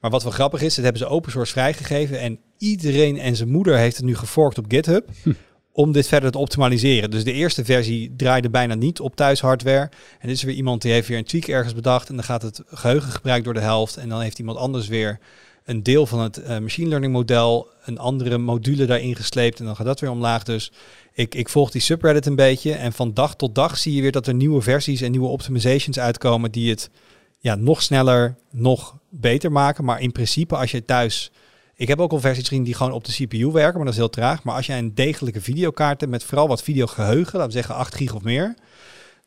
[0.00, 2.20] Maar wat wel grappig is, dat hebben ze open source vrijgegeven.
[2.20, 5.08] En iedereen en zijn moeder heeft het nu geforkt op GitHub.
[5.22, 5.32] Hm.
[5.78, 7.10] Om dit verder te optimaliseren.
[7.10, 9.90] Dus de eerste versie draaide bijna niet op thuishardware.
[10.18, 12.08] En dit is weer iemand die heeft weer een tweak ergens bedacht.
[12.08, 13.96] En dan gaat het geheugengebruik door de helft.
[13.96, 15.18] En dan heeft iemand anders weer
[15.64, 19.76] een deel van het uh, machine learning model, een andere module daarin gesleept en dan
[19.76, 20.42] gaat dat weer omlaag.
[20.42, 20.72] Dus
[21.12, 24.12] ik, ik volg die subreddit een beetje en van dag tot dag zie je weer
[24.12, 26.90] dat er nieuwe versies en nieuwe optimizations uitkomen die het
[27.38, 29.84] ja, nog sneller, nog beter maken.
[29.84, 31.30] Maar in principe als je thuis...
[31.78, 33.98] Ik heb ook al versies gezien die gewoon op de CPU werken, maar dat is
[33.98, 34.42] heel traag.
[34.42, 37.94] Maar als jij een degelijke videokaart hebt met vooral wat videogeheugen, laten we zeggen 8
[37.94, 38.54] gig of meer,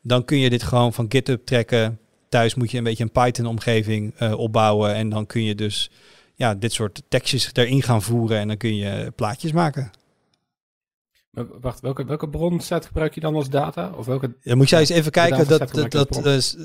[0.02, 1.98] dan kun je dit gewoon van GitHub trekken.
[2.28, 5.90] Thuis moet je een beetje een Python-omgeving uh, opbouwen en dan kun je dus
[6.34, 9.90] ja, dit soort tekstjes erin gaan voeren en dan kun je plaatjes maken.
[11.30, 13.92] Maar wacht, welke, welke bronset gebruik je dan als data?
[13.96, 16.64] Of welke, ja, moet jij eens even kijken dat, dat, dat uh,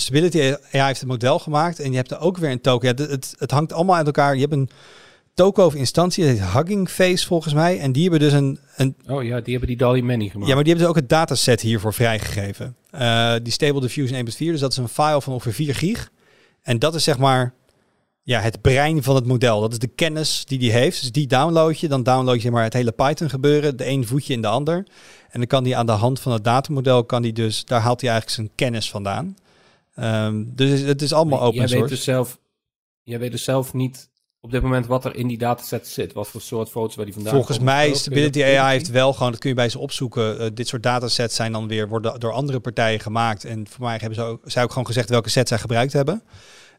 [0.00, 2.88] Stability AI heeft een model gemaakt en je hebt er ook weer een token.
[2.96, 4.34] Ja, het, het hangt allemaal uit elkaar.
[4.34, 4.68] Je hebt een
[5.34, 7.78] token of instantie, dat heet Hugging Face volgens mij.
[7.78, 8.96] En die hebben dus een, een...
[9.06, 10.48] Oh ja, die hebben die DALI Many gemaakt.
[10.48, 12.76] Ja, maar die hebben dus ook het dataset hiervoor vrijgegeven.
[12.94, 16.10] Uh, die Stable Diffusion 1.4, dus dat is een file van ongeveer 4 gig.
[16.62, 17.54] En dat is zeg maar
[18.22, 19.60] ja, het brein van het model.
[19.60, 21.00] Dat is de kennis die die heeft.
[21.00, 24.32] Dus die download je, dan download je maar het hele Python gebeuren, de een voetje
[24.32, 24.76] in de ander.
[25.30, 28.00] En dan kan die aan de hand van het datamodel, kan die dus, daar haalt
[28.00, 29.36] hij eigenlijk zijn kennis vandaan.
[30.00, 31.80] Um, dus het is allemaal open jij source.
[31.82, 32.40] Weet dus zelf,
[33.02, 34.08] jij weet dus zelf niet
[34.40, 36.12] op dit moment wat er in die dataset zit.
[36.12, 39.40] Wat voor soort foto's waar die vandaan Volgens mij, Stability AI heeft wel gewoon, dat
[39.40, 40.40] kun je bij ze opzoeken.
[40.40, 43.44] Uh, dit soort datasets zijn dan weer, worden door andere partijen gemaakt.
[43.44, 46.22] En voor mij hebben ze ook, zij ook gewoon gezegd welke set zij gebruikt hebben.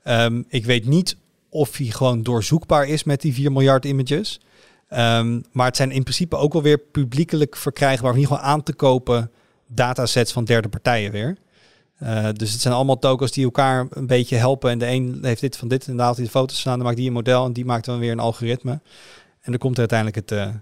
[0.03, 1.17] Um, ik weet niet
[1.49, 4.39] of hij gewoon doorzoekbaar is met die 4 miljard images.
[4.89, 8.51] Um, maar het zijn in principe ook wel weer publiekelijk verkrijgbaar, of in ieder geval
[8.51, 9.31] aan te kopen
[9.67, 11.37] datasets van derde partijen weer.
[12.03, 14.69] Uh, dus het zijn allemaal tokens die elkaar een beetje helpen.
[14.69, 16.85] En de een heeft dit van dit en dan haalt hij de foto's staan, dan
[16.85, 18.71] maakt die een model en die maakt dan weer een algoritme.
[19.41, 20.53] En dan komt er uiteindelijk het, uh,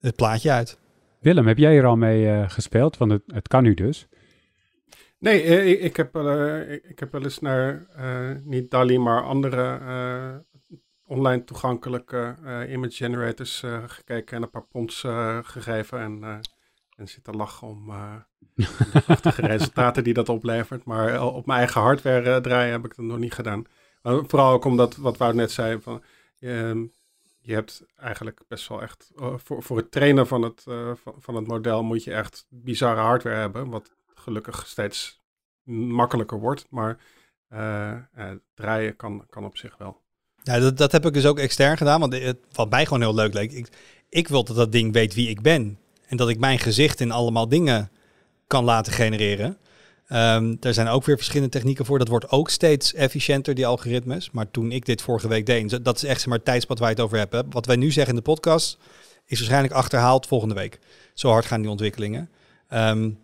[0.00, 0.78] het plaatje uit.
[1.18, 2.96] Willem, heb jij er al mee uh, gespeeld?
[2.96, 4.06] Want het, het kan nu dus.
[5.18, 6.16] Nee, ik, ik, heb,
[6.88, 7.86] ik heb wel eens naar
[8.44, 9.80] niet DALI, maar andere
[11.06, 12.36] online toegankelijke
[12.68, 15.04] image generators gekeken en een paar prompts
[15.42, 16.00] gegeven.
[16.00, 16.40] En,
[17.02, 17.86] en zitten lachen om
[18.54, 20.84] de prachtige resultaten die dat oplevert.
[20.84, 23.64] Maar eh, op mijn eigen hardware uh, draaien heb ik dat nog niet gedaan.
[24.02, 26.02] Vooral ook omdat, wat Wout net zei, van,
[26.36, 26.88] je,
[27.40, 30.62] je hebt eigenlijk best wel echt, voor, voor het trainen van het,
[31.02, 33.70] van, van, het model moet je echt bizarre hardware hebben.
[33.70, 35.20] Wat gelukkig steeds
[35.64, 36.66] makkelijker wordt.
[36.70, 36.98] Maar
[38.54, 40.00] draaien kan, kan op zich wel.
[40.42, 43.14] Ja, dat, dat heb ik dus ook extern gedaan, want het, wat mij gewoon heel
[43.14, 43.52] leuk leek.
[43.52, 43.68] Ik,
[44.08, 45.78] ik wil dat dat ding weet wie ik ben.
[46.12, 47.90] En dat ik mijn gezicht in allemaal dingen
[48.46, 49.56] kan laten genereren.
[50.08, 51.98] Um, er zijn ook weer verschillende technieken voor.
[51.98, 54.30] Dat wordt ook steeds efficiënter, die algoritmes.
[54.30, 56.94] Maar toen ik dit vorige week deed, dat is echt maar, het tijdspad waar je
[56.94, 57.36] het over hebt.
[57.48, 58.78] Wat wij nu zeggen in de podcast,
[59.26, 60.78] is waarschijnlijk achterhaald volgende week.
[61.14, 62.30] Zo hard gaan die ontwikkelingen.
[62.70, 63.18] Um,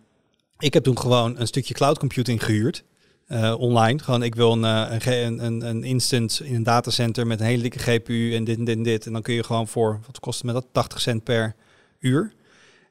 [0.59, 2.83] ik heb toen gewoon een stukje cloud computing gehuurd.
[3.27, 3.99] Uh, online.
[3.99, 7.79] Gewoon, ik wil een, een, een, een instance in een datacenter met een hele dikke
[7.79, 9.05] GPU en dit en dit en dit.
[9.05, 10.67] En dan kun je gewoon voor, wat kost het met dat?
[10.71, 11.55] 80 cent per
[11.99, 12.37] uur.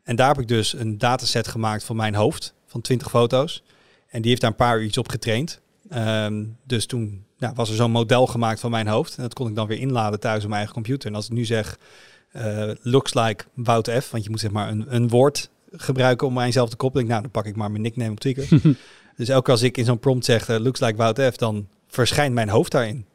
[0.08, 3.62] En daar heb ik dus een dataset gemaakt van mijn hoofd, van 20 foto's.
[4.06, 5.60] En die heeft daar een paar uur iets op getraind.
[5.94, 9.16] Um, dus toen ja, was er zo'n model gemaakt van mijn hoofd.
[9.16, 11.08] En dat kon ik dan weer inladen thuis op mijn eigen computer.
[11.08, 11.78] En als ik nu zeg,
[12.32, 16.34] uh, looks like Wout F, want je moet zeg maar een, een woord gebruiken om
[16.34, 17.06] mijzelf te koppelen.
[17.06, 18.76] Nou, dan pak ik maar mijn nickname op Twitter.
[19.16, 22.34] dus elke als ik in zo'n prompt zeg, uh, looks like Wout F, dan verschijnt
[22.34, 23.06] mijn hoofd daarin.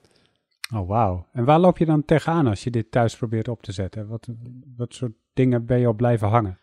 [0.75, 1.27] Oh, wauw.
[1.31, 4.07] En waar loop je dan tegenaan als je dit thuis probeert op te zetten?
[4.07, 4.27] Wat,
[4.77, 6.57] wat soort dingen ben je op blijven hangen?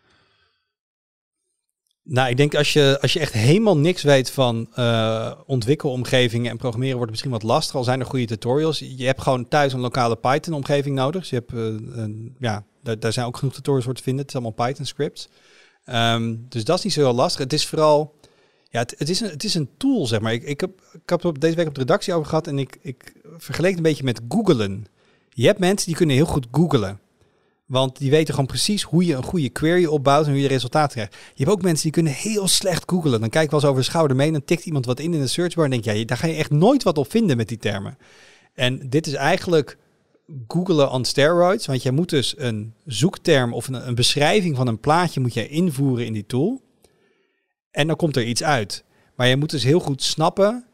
[2.03, 6.57] Nou, ik denk als je, als je echt helemaal niks weet van uh, ontwikkelomgevingen en
[6.57, 7.75] programmeren, wordt het misschien wat lastig.
[7.75, 8.79] Al zijn er goede tutorials.
[8.79, 11.21] Je hebt gewoon thuis een lokale Python-omgeving nodig.
[11.21, 11.63] Dus je hebt, uh,
[12.01, 12.63] een, ja,
[12.99, 14.21] daar, zijn ook genoeg tutorials voor te vinden.
[14.21, 15.29] Het is allemaal Python-scripts.
[15.85, 17.39] Um, dus dat is niet zo heel lastig.
[17.39, 18.15] Het is vooral,
[18.69, 20.33] ja, het, is, een, het is een tool, zeg maar.
[20.33, 22.77] Ik, ik, heb, ik heb het deze week op de redactie over gehad en ik,
[22.81, 24.85] ik vergeleek het een beetje met googlen.
[25.29, 26.99] Je hebt mensen die kunnen heel goed googlen.
[27.71, 30.91] Want die weten gewoon precies hoe je een goede query opbouwt en hoe je resultaten
[30.91, 31.13] krijgt.
[31.13, 33.19] Je hebt ook mensen die kunnen heel slecht googlen.
[33.19, 34.31] Dan kijk ik wel eens over de schouder mee.
[34.31, 35.63] Dan tikt iemand wat in in de searchbar.
[35.63, 37.97] En denk je, ja, daar ga je echt nooit wat op vinden met die termen.
[38.53, 39.77] En dit is eigenlijk
[40.47, 41.65] googlen on steroids.
[41.65, 45.47] Want je moet dus een zoekterm of een, een beschrijving van een plaatje moet je
[45.47, 46.61] invoeren in die tool.
[47.71, 48.83] En dan komt er iets uit.
[49.15, 50.65] Maar je moet dus heel goed snappen.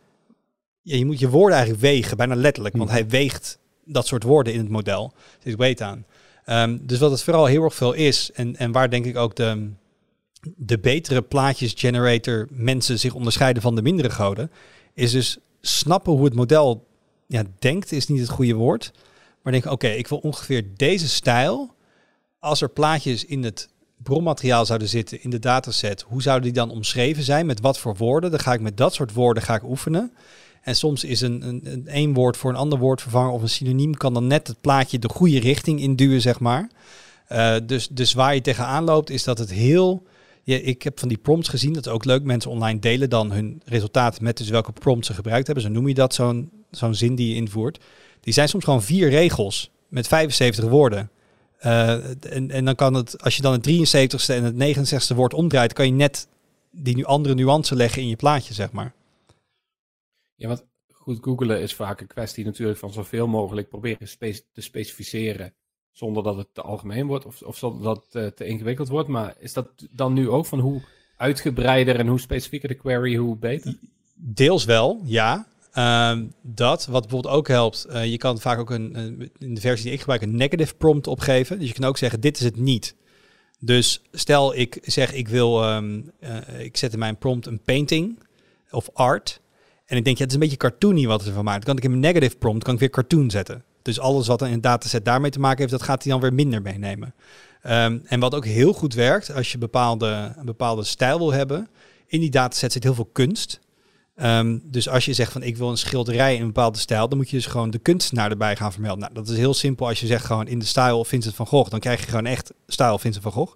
[0.81, 2.77] Je moet je woorden eigenlijk wegen, bijna letterlijk.
[2.77, 5.13] Want hij weegt dat soort woorden in het model.
[5.43, 6.05] Dus ik weet aan.
[6.49, 9.35] Um, dus wat het vooral heel erg veel is, en, en waar denk ik ook
[9.35, 9.69] de,
[10.55, 14.51] de betere plaatjes generator mensen zich onderscheiden van de mindere goden,
[14.93, 16.87] is dus snappen hoe het model
[17.27, 18.91] ja, denkt, is niet het goede woord.
[19.41, 21.73] Maar denk, oké, ik wil ongeveer deze stijl.
[22.39, 23.69] Als er plaatjes in het
[24.03, 27.45] bronmateriaal zouden zitten in de dataset, hoe zouden die dan omschreven zijn?
[27.45, 28.31] Met wat voor woorden?
[28.31, 30.13] Dan ga ik met dat soort woorden ga ik oefenen.
[30.67, 33.49] En soms is een, een, een één woord voor een ander woord vervangen of een
[33.49, 36.69] synoniem kan dan net het plaatje de goede richting induwen, zeg maar.
[37.31, 40.03] Uh, dus, dus waar je tegenaan loopt is dat het heel...
[40.43, 42.23] Ik heb van die prompts gezien, dat is ook leuk.
[42.23, 45.63] Mensen online delen dan hun resultaten met dus welke prompt ze gebruikt hebben.
[45.65, 47.79] Zo noem je dat, zo'n zo'n zin die je invoert.
[48.21, 51.09] Die zijn soms gewoon vier regels met 75 woorden.
[51.65, 51.91] Uh,
[52.33, 55.73] en, en dan kan het, als je dan het 73ste en het 69ste woord omdraait,
[55.73, 56.27] kan je net
[56.71, 58.95] die nu andere nuance leggen in je plaatje, zeg maar.
[60.37, 64.07] Ja, want goed googelen is vaak een kwestie natuurlijk van zoveel mogelijk proberen
[64.53, 65.53] te specificeren
[65.91, 69.07] zonder dat het te algemeen wordt of, of zonder dat het uh, te ingewikkeld wordt.
[69.07, 70.81] Maar is dat dan nu ook van hoe
[71.17, 73.77] uitgebreider en hoe specifieker de query, hoe beter?
[74.15, 75.47] Deels wel, ja.
[75.73, 78.95] Uh, dat, wat bijvoorbeeld ook helpt, uh, je kan vaak ook een,
[79.37, 81.59] in de versie die ik gebruik, een negative prompt opgeven.
[81.59, 82.95] Dus je kan ook zeggen, dit is het niet.
[83.59, 88.19] Dus stel ik zeg, ik wil, um, uh, ik zet in mijn prompt een painting
[88.71, 89.41] of art.
[89.87, 91.65] En ik denk, ja, het is een beetje cartoony wat het ervan maakt.
[91.65, 93.63] Dan kan ik in mijn negative prompt kan ik weer cartoon zetten.
[93.81, 96.33] Dus alles wat in een dataset daarmee te maken heeft, dat gaat hij dan weer
[96.33, 97.13] minder meenemen.
[97.63, 101.69] Um, en wat ook heel goed werkt, als je bepaalde, een bepaalde stijl wil hebben,
[102.07, 103.59] in die dataset zit heel veel kunst.
[104.21, 107.17] Um, dus als je zegt van ik wil een schilderij in een bepaalde stijl, dan
[107.17, 108.99] moet je dus gewoon de kunstenaar erbij gaan vermelden.
[108.99, 109.87] Nou, dat is heel simpel.
[109.87, 112.53] Als je zegt gewoon in de stijl Vincent van Gogh, dan krijg je gewoon echt
[112.67, 113.55] stijl Vincent van Gogh.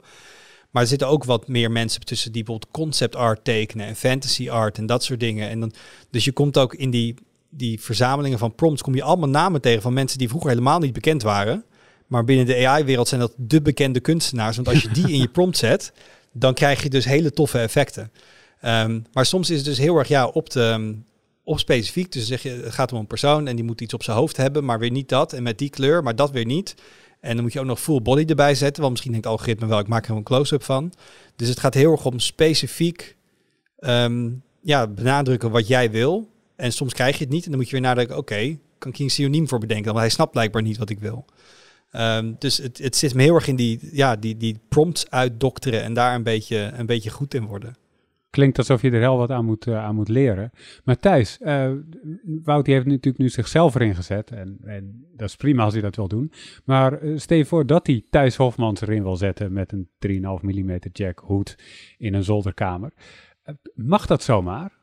[0.72, 4.50] Maar er zitten ook wat meer mensen tussen die bijvoorbeeld concept art tekenen en fantasy
[4.50, 5.50] art en dat soort dingen.
[5.50, 5.74] En dan,
[6.10, 7.16] dus je komt ook in die,
[7.50, 10.94] die verzamelingen van prompts, kom je allemaal namen tegen van mensen die vroeger helemaal niet
[10.94, 11.64] bekend waren.
[12.08, 14.56] Maar binnen de AI-wereld zijn dat de bekende kunstenaars.
[14.56, 15.92] Want als je die in je prompt zet,
[16.32, 18.12] dan krijg je dus hele toffe effecten.
[18.66, 20.96] Um, maar soms is het dus heel erg ja, op, de,
[21.44, 22.12] op specifiek.
[22.12, 24.38] Dus zeg je, het gaat om een persoon en die moet iets op zijn hoofd
[24.38, 25.34] hebben, maar weer niet dat.
[25.34, 26.76] En met die kleur, maar dat weer niet.
[27.22, 28.82] En dan moet je ook nog full body erbij zetten.
[28.82, 30.94] Want misschien denkt het algoritme wel, ik maak er een close-up van.
[31.36, 33.16] Dus het gaat heel erg om specifiek
[33.80, 36.30] um, ja, benadrukken wat jij wil.
[36.56, 37.44] En soms krijg je het niet.
[37.44, 39.86] En dan moet je weer nadenken, oké, kan ik hier een synoniem voor bedenken?
[39.86, 41.26] Want hij snapt blijkbaar niet wat ik wil.
[41.92, 45.84] Um, dus het, het zit me heel erg in die, ja, die, die prompts uitdokteren
[45.84, 47.76] en daar een beetje, een beetje goed in worden.
[48.32, 50.52] Klinkt alsof je er heel wat aan moet, uh, aan moet leren.
[50.84, 51.72] Maar Thijs, uh,
[52.44, 54.32] Wout die heeft natuurlijk nu zichzelf erin gezet.
[54.32, 56.32] En, en dat is prima als hij dat wil doen.
[56.66, 60.42] Maar uh, stel je voor dat hij Thijs Hofmans erin wil zetten met een 3,5
[60.42, 61.56] mm jack hoed
[61.98, 62.94] in een zolderkamer.
[63.74, 64.80] mag dat zomaar?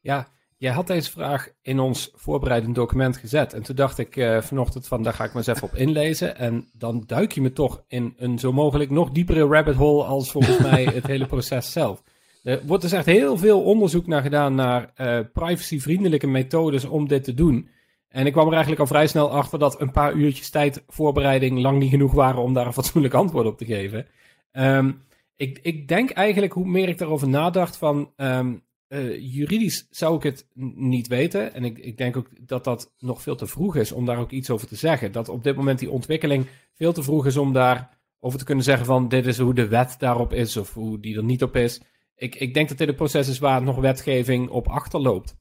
[0.00, 3.52] Ja, Jij had deze vraag in ons voorbereidend document gezet.
[3.52, 6.36] En toen dacht ik uh, vanochtend van, daar ga ik maar eens even op inlezen.
[6.36, 10.30] En dan duik je me toch in een zo mogelijk nog diepere rabbit hole als
[10.30, 12.02] volgens mij het hele proces zelf.
[12.42, 17.24] Er wordt dus echt heel veel onderzoek naar gedaan naar uh, privacyvriendelijke methodes om dit
[17.24, 17.68] te doen.
[18.08, 21.60] En ik kwam er eigenlijk al vrij snel achter dat een paar uurtjes tijd voorbereiding
[21.60, 24.06] lang niet genoeg waren om daar een fatsoenlijk antwoord op te geven.
[24.52, 25.04] Um,
[25.36, 30.22] ik, ik denk eigenlijk, hoe meer ik daarover nadacht, van um, uh, juridisch zou ik
[30.22, 31.54] het niet weten.
[31.54, 34.30] En ik, ik denk ook dat dat nog veel te vroeg is om daar ook
[34.30, 35.12] iets over te zeggen.
[35.12, 38.64] Dat op dit moment die ontwikkeling veel te vroeg is om daar over te kunnen
[38.64, 41.56] zeggen van dit is hoe de wet daarop is of hoe die er niet op
[41.56, 41.80] is.
[42.14, 45.36] Ik, ik denk dat dit een proces is waar nog wetgeving op achterloopt.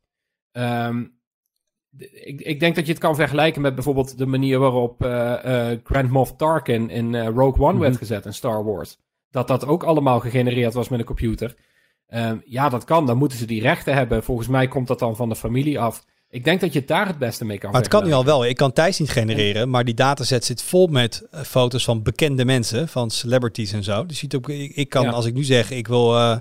[0.52, 1.20] Um,
[1.98, 5.10] ik, ik, denk dat je het kan vergelijken met bijvoorbeeld de manier waarop uh,
[5.46, 7.80] uh, Grand Moff Tarkin in Rogue One mm -hmm.
[7.80, 8.98] werd gezet in Star Wars.
[9.30, 11.56] Dat dat ook allemaal gegenereerd was met een computer.
[12.14, 13.06] Um, ja, dat kan.
[13.06, 14.24] Dan moeten ze die rechten hebben.
[14.24, 16.04] Volgens mij komt dat dan van de familie af.
[16.30, 18.26] Ik denk dat je het daar het beste mee kan Maar het kan nu al
[18.26, 18.46] wel.
[18.46, 22.46] Ik kan Thijs niet genereren, maar die dataset zit vol met uh, foto's van bekende
[22.46, 24.06] mensen, van celebrities en zo.
[24.06, 25.10] Dus ziet ook, ik, kan, ja.
[25.10, 26.38] als ik nu zeg, ik wil uh,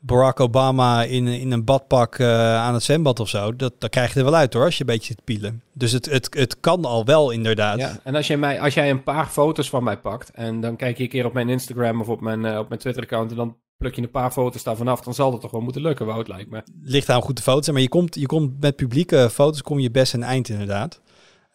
[0.00, 4.12] Barack Obama in, in een badpak uh, aan het zwembad of zo, dat, dat krijg
[4.12, 5.62] je er wel uit hoor, als je een beetje zit pielen.
[5.72, 7.78] Dus het, het, het kan al wel inderdaad.
[7.78, 10.76] Ja, en als jij, mij, als jij een paar foto's van mij pakt en dan
[10.76, 13.56] kijk je een keer op mijn Instagram of op mijn, op mijn Twitter-account en dan
[13.76, 16.28] pluk je een paar foto's daarvan af, dan zal dat toch wel moeten lukken, Wout,
[16.28, 16.62] lijkt me.
[16.82, 19.90] Ligt aan goed de foto's, maar je komt, je komt met publieke foto's kom je
[19.90, 21.00] best een eind inderdaad.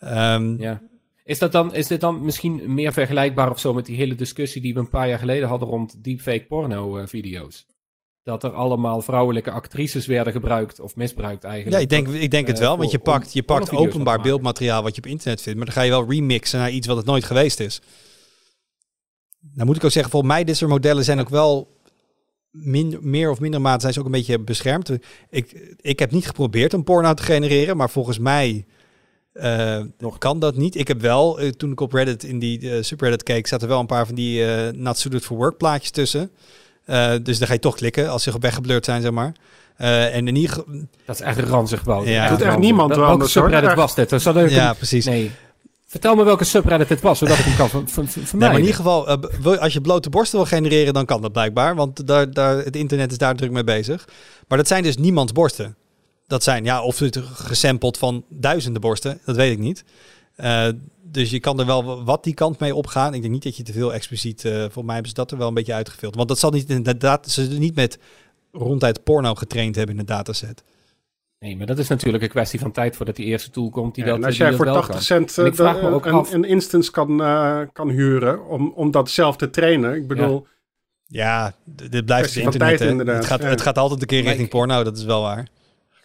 [0.04, 0.82] Um, ja.
[1.24, 4.62] Is, dat dan, is dit dan misschien meer vergelijkbaar of zo met die hele discussie
[4.62, 7.66] die we een paar jaar geleden hadden rond deepfake porno-video's?
[8.30, 11.76] dat er allemaal vrouwelijke actrices werden gebruikt of misbruikt eigenlijk.
[11.76, 14.84] Ja, ik denk, ik denk het uh, wel, want je pakt, je pakt openbaar beeldmateriaal
[14.84, 17.06] wat je op internet vindt, maar dan ga je wel remixen naar iets wat het
[17.06, 17.82] nooit geweest is.
[19.54, 21.79] Nou moet ik ook zeggen, volgens mij dit soort modellen zijn ook wel
[22.52, 24.92] min, meer of minder mate zijn ze ook een beetje beschermd.
[25.30, 28.66] Ik, ik heb niet geprobeerd een porno te genereren, maar volgens mij
[29.34, 30.76] uh, nog kan dat niet.
[30.76, 33.80] Ik heb wel, uh, toen ik op Reddit in die uh, subreddit keek, zaten wel
[33.80, 36.32] een paar van die uh, not suited for work plaatjes tussen.
[37.24, 39.34] dus dan ga je toch klikken als ze weggeblurred zijn, zeg maar.
[39.78, 40.64] en in ieder
[41.06, 42.06] Dat is echt ranzig bouw.
[42.06, 43.06] Ja, doet echt niemand wel.
[43.06, 44.10] Welke subreddit was dit?
[44.10, 45.06] Dat ja, precies.
[45.06, 45.32] Nee.
[45.90, 48.38] Vertel me welke subreddit het was, zodat ik hem kan vermijden.
[48.38, 49.10] Nee, in ieder geval,
[49.46, 51.76] uh, als je blote borsten wil genereren, dan kan dat blijkbaar.
[51.76, 54.08] Want daar, daar, het internet is daar druk mee bezig.
[54.48, 55.76] Maar dat zijn dus niemands borsten.
[56.28, 59.84] dat zijn, ja, of het gesampled van duizenden borsten, dat weet ik niet.
[60.38, 60.68] Uh,
[61.02, 63.14] dus je kan er wel wat die kant mee opgaan.
[63.14, 65.38] Ik denk niet dat je te veel expliciet, uh, voor mij hebben ze dat er
[65.38, 66.16] wel een beetje uitgevuld.
[66.16, 68.00] Want dat zal niet inderdaad, ze niet met
[68.52, 70.64] ronduit porno getraind hebben in de dataset.
[71.40, 73.96] Nee, maar dat is natuurlijk een kwestie van tijd voordat die eerste tool komt.
[73.96, 77.62] Die ja, dat, als jij voor 80 cent uh, de, een, een, instance kan, uh,
[77.74, 79.96] kan huren om, om dat zelf te trainen.
[79.96, 80.48] Ik bedoel...
[81.06, 82.78] Ja, ja dit blijft het internet.
[82.78, 83.48] Tijd, het, gaat, ja.
[83.48, 85.48] het gaat altijd een keer richting ik, porno, dat is wel waar.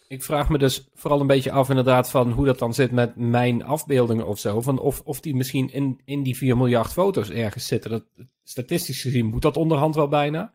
[0.08, 3.16] Ik vraag me dus vooral een beetje af inderdaad van hoe dat dan zit met
[3.16, 4.60] mijn afbeeldingen of zo.
[4.60, 7.90] Van of, of die misschien in, in die 4 miljard foto's ergens zitten.
[7.90, 8.04] Dat,
[8.44, 10.52] statistisch gezien moet dat onderhand wel bijna.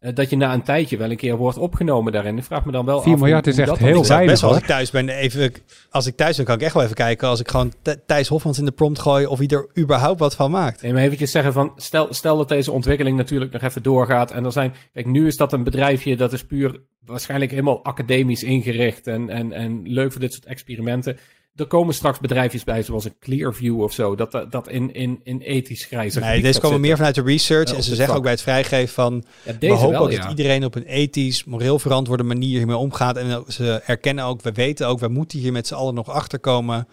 [0.00, 2.38] Uh, dat je na een tijdje wel een keer wordt opgenomen daarin.
[2.38, 3.18] Ik vraag me dan wel 4 af.
[3.20, 5.52] miljard is echt heel weinig best, Als ik thuis ben, even,
[5.90, 7.28] als ik thuis ben, kan ik echt wel even kijken.
[7.28, 7.72] Als ik gewoon
[8.06, 10.82] Thijs Hofmans in de prompt gooi of hij er überhaupt wat van maakt.
[10.82, 14.30] Nee, maar eventjes zeggen van, stel, stel dat deze ontwikkeling natuurlijk nog even doorgaat.
[14.30, 18.42] En er zijn, kijk, nu is dat een bedrijfje dat is puur waarschijnlijk helemaal academisch
[18.42, 19.06] ingericht.
[19.06, 21.18] En, en, en leuk voor dit soort experimenten
[21.58, 25.40] er komen straks bedrijfjes bij, zoals een Clearview of zo, dat, dat in, in, in
[25.40, 27.72] ethisch grijze Nee, deze komen meer vanuit de research.
[27.72, 30.64] en ze zeggen ook bij het vrijgeven van, ja, we hopen wel, ook dat iedereen
[30.64, 33.16] op een ethisch, moreel verantwoorde manier hiermee omgaat.
[33.16, 36.38] En ze erkennen ook, we weten ook, we moeten hier met z'n allen nog achter
[36.38, 36.88] komen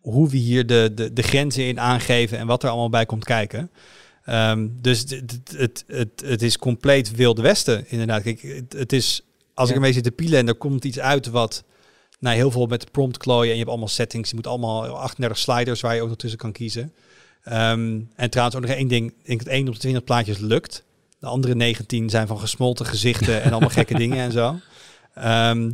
[0.00, 3.24] hoe we hier de, de, de grenzen in aangeven en wat er allemaal bij komt
[3.24, 3.70] kijken.
[4.28, 8.22] Um, dus het, het, het, het is compleet wilde westen, inderdaad.
[8.22, 9.22] Kijk, het, het is,
[9.54, 11.64] als ik ermee zit te pielen en er komt iets uit wat
[12.24, 13.44] nou, heel veel met prompt klooien.
[13.44, 14.28] En je hebt allemaal settings.
[14.28, 16.92] Je moet allemaal 38 sliders waar je ook nog tussen kan kiezen.
[17.42, 19.10] Ehm, en trouwens ook nog één ding.
[19.10, 20.84] Ik denk dat één op de 20 plaatjes lukt.
[21.18, 24.58] De andere 19 zijn van gesmolten gezichten en allemaal gekke dingen en zo.
[25.14, 25.70] Ehm,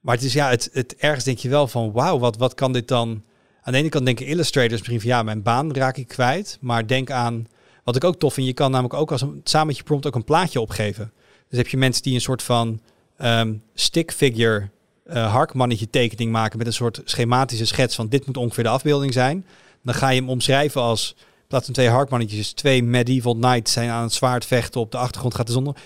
[0.00, 2.72] maar het is ja, het, het ergens denk je wel van wauw, wat, wat kan
[2.72, 3.22] dit dan?
[3.62, 6.58] Aan de ene kant denken illustrators misschien van ja, mijn baan raak ik kwijt.
[6.60, 7.46] Maar denk aan,
[7.84, 10.06] wat ik ook tof vind, je kan namelijk ook als een, samen met je prompt
[10.06, 11.12] ook een plaatje opgeven.
[11.48, 12.80] Dus heb je mensen die een soort van
[13.18, 14.68] um, stick figure
[15.10, 19.12] uh, harkmannetje tekening maken met een soort schematische schets van dit moet ongeveer de afbeelding
[19.12, 19.46] zijn.
[19.82, 21.16] Dan ga je hem omschrijven als,
[21.48, 25.34] plaats van twee harkmannetjes, twee medieval knights zijn aan het zwaard vechten, op de achtergrond
[25.34, 25.76] gaat de zon.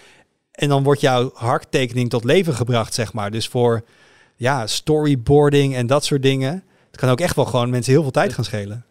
[0.51, 3.31] En dan wordt jouw harktekening tot leven gebracht, zeg maar.
[3.31, 3.85] Dus voor
[4.37, 6.65] ja, storyboarding en dat soort dingen.
[6.91, 8.85] Het kan ook echt wel gewoon mensen heel veel tijd gaan schelen.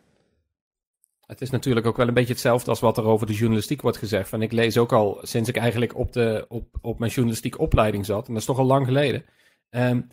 [1.26, 3.98] Het is natuurlijk ook wel een beetje hetzelfde als wat er over de journalistiek wordt
[3.98, 4.30] gezegd.
[4.30, 8.06] Van ik lees ook al sinds ik eigenlijk op, de, op, op mijn journalistieke opleiding
[8.06, 9.26] zat, en dat is toch al lang geleden.
[9.70, 10.08] Um,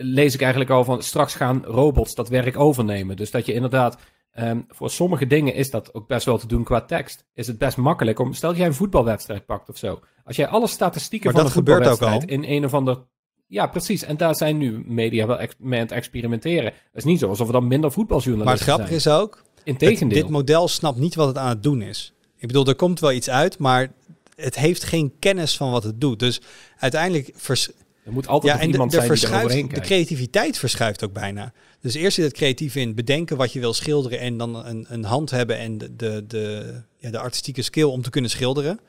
[0.00, 3.16] lees ik eigenlijk al van straks gaan robots dat werk overnemen.
[3.16, 3.98] Dus dat je inderdaad,
[4.38, 7.24] um, voor sommige dingen is dat ook best wel te doen qua tekst.
[7.34, 10.00] Is het best makkelijk om, stel dat jij een voetbalwedstrijd pakt of zo.
[10.24, 13.06] Als jij alle statistieken maar van een voetbalwedstrijd in een of ander...
[13.46, 14.02] Ja, precies.
[14.02, 16.64] En daar zijn nu media wel mee aan het experimenteren.
[16.64, 20.22] Het is niet zo alsof er dan minder voetbaljournalisten Maar het grappige is ook, Integendeel.
[20.22, 22.12] dit model snapt niet wat het aan het doen is.
[22.36, 23.92] Ik bedoel, er komt wel iets uit, maar
[24.34, 26.18] het heeft geen kennis van wat het doet.
[26.18, 26.40] Dus
[26.76, 27.70] uiteindelijk vers
[28.08, 31.52] er moet altijd ja, en iemand de, de zijn die De creativiteit verschuift ook bijna.
[31.80, 35.04] Dus eerst zit het creatief in bedenken wat je wil schilderen en dan een, een
[35.04, 38.80] hand hebben en de, de, de, ja, de artistieke skill om te kunnen schilderen.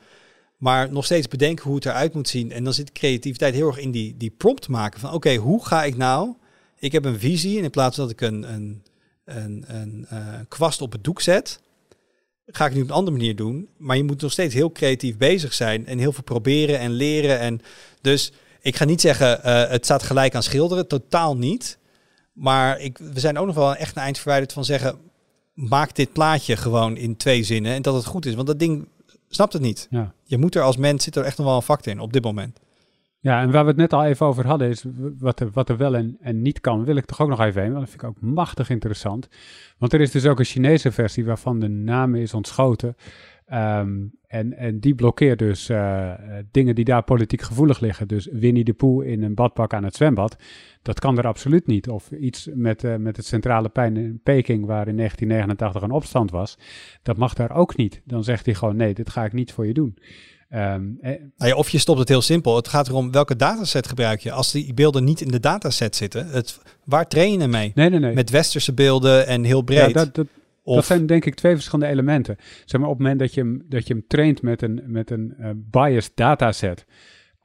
[0.56, 2.52] Maar nog steeds bedenken hoe het eruit moet zien.
[2.52, 5.84] En dan zit creativiteit heel erg in die, die prompt maken van oké, hoe ga
[5.84, 6.34] ik nou?
[6.78, 8.82] Ik heb een visie en in plaats van dat ik een, een,
[9.24, 10.18] een, een uh,
[10.48, 11.60] kwast op het doek zet,
[12.46, 13.68] ga ik nu op een andere manier doen.
[13.76, 17.38] Maar je moet nog steeds heel creatief bezig zijn en heel veel proberen en leren.
[17.38, 17.60] En
[18.00, 20.86] dus ik ga niet zeggen, uh, het staat gelijk aan schilderen.
[20.86, 21.78] Totaal niet.
[22.32, 24.98] Maar ik, we zijn ook nog wel echt een eind verwijderd van zeggen...
[25.54, 28.34] maak dit plaatje gewoon in twee zinnen en dat het goed is.
[28.34, 28.86] Want dat ding
[29.28, 29.86] snapt het niet.
[29.90, 30.12] Ja.
[30.24, 32.24] Je moet er als mens, zit er echt nog wel een factor in op dit
[32.24, 32.58] moment.
[33.22, 34.84] Ja, en waar we het net al even over hadden, is
[35.18, 37.62] wat er, wat er wel en, en niet kan, wil ik toch ook nog even
[37.62, 39.28] want dat vind ik ook machtig interessant.
[39.78, 42.96] Want er is dus ook een Chinese versie waarvan de naam is ontschoten.
[43.52, 46.12] Um, en, en die blokkeert dus uh,
[46.50, 48.08] dingen die daar politiek gevoelig liggen.
[48.08, 50.36] Dus Winnie de Pooh in een badpak aan het zwembad.
[50.82, 51.88] Dat kan er absoluut niet.
[51.88, 56.30] Of iets met, uh, met het centrale pijn in Peking, waar in 1989 een opstand
[56.30, 56.58] was.
[57.02, 58.02] Dat mag daar ook niet.
[58.04, 59.98] Dan zegt hij gewoon: nee, dit ga ik niet voor je doen.
[60.54, 62.56] Um, eh, nou ja, of je stopt het heel simpel.
[62.56, 64.32] Het gaat erom welke dataset gebruik je.
[64.32, 67.72] Als die beelden niet in de dataset zitten, het, waar train je mee?
[67.74, 68.14] Nee, nee, nee.
[68.14, 69.78] Met westerse beelden en heel breed.
[69.78, 70.26] Ja, dat, dat,
[70.64, 72.36] dat zijn denk ik twee verschillende elementen.
[72.64, 75.10] Zeg maar op het moment dat je hem, dat je hem traint met een, met
[75.10, 76.86] een uh, biased dataset,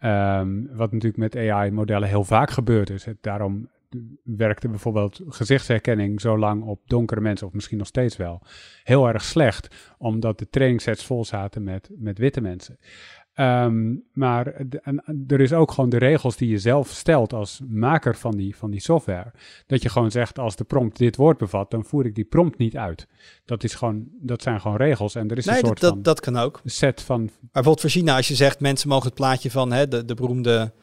[0.03, 3.05] um, wat natuurlijk met AI-modellen heel vaak gebeurt is.
[3.05, 3.69] Het, daarom
[4.23, 8.41] werkte bijvoorbeeld gezichtsherkenning zo lang op donkere mensen, of misschien nog steeds wel,
[8.83, 12.77] heel erg slecht, omdat de trainingssets vol zaten met, met witte mensen.
[13.39, 14.47] Um, maar
[15.27, 18.71] er is ook gewoon de regels die je zelf stelt als maker van die, van
[18.71, 19.31] die software.
[19.67, 22.57] Dat je gewoon zegt, als de prompt dit woord bevat, dan voer ik die prompt
[22.57, 23.07] niet uit.
[23.45, 25.15] Dat, is gewoon, dat zijn gewoon regels.
[25.15, 26.61] En er is een soort dat, van dat kan ook.
[26.65, 27.21] set van...
[27.23, 30.13] Maar bijvoorbeeld voor China, als je zegt, mensen mogen het plaatje van hè, de, de
[30.13, 30.73] beroemde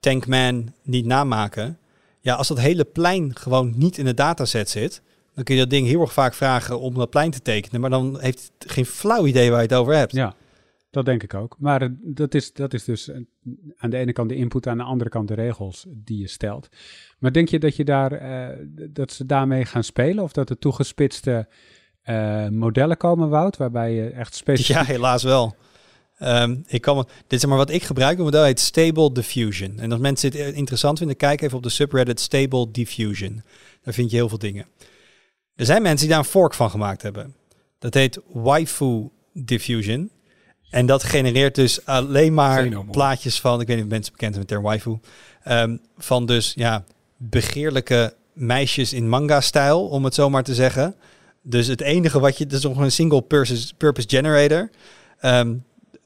[0.00, 1.78] Tankman niet namaken.
[2.20, 5.02] Ja, als dat hele plein gewoon niet in de dataset zit,
[5.34, 7.80] dan kun je dat ding heel erg vaak vragen om dat plein te tekenen.
[7.80, 10.12] Maar dan heeft het geen flauw idee waar je het over hebt.
[10.12, 10.34] Ja,
[10.90, 11.56] dat denk ik ook.
[11.58, 13.20] Maar eh, dat is, dat is dus eh,
[13.76, 16.68] aan de ene kant de input, aan de andere kant de regels die je stelt.
[17.18, 20.24] Maar denk je dat, je daar, eh, dat ze daarmee gaan spelen?
[20.24, 21.48] Of dat er toegespitste
[22.50, 24.76] modellen komen, Wout, waarbij je echt specifiek...
[24.76, 25.56] Ja, helaas wel.
[26.18, 28.16] Ehm, ik kan, dit is maar wat ik gebruik.
[28.16, 29.78] Het model heet Stable Diffusion.
[29.78, 33.42] En als mensen dit interessant vinden, kijk even op de subreddit Stable Diffusion.
[33.82, 34.66] Daar vind je heel veel dingen.
[35.54, 37.34] Er zijn mensen die daar een fork van gemaakt hebben.
[37.78, 40.10] Dat heet Waifu Diffusion.
[40.70, 44.46] En dat genereert dus alleen maar plaatjes van, ik weet niet of mensen bekend zijn
[44.46, 44.98] met de term waifu,
[45.42, 46.84] ehm, van dus ja,
[47.16, 50.94] begeerlijke meisjes in manga-stijl, om het zo maar te zeggen.
[51.42, 54.70] Dus het enige wat je, dat is nog een single purpose, purpose generator.
[55.20, 55.54] Ehm,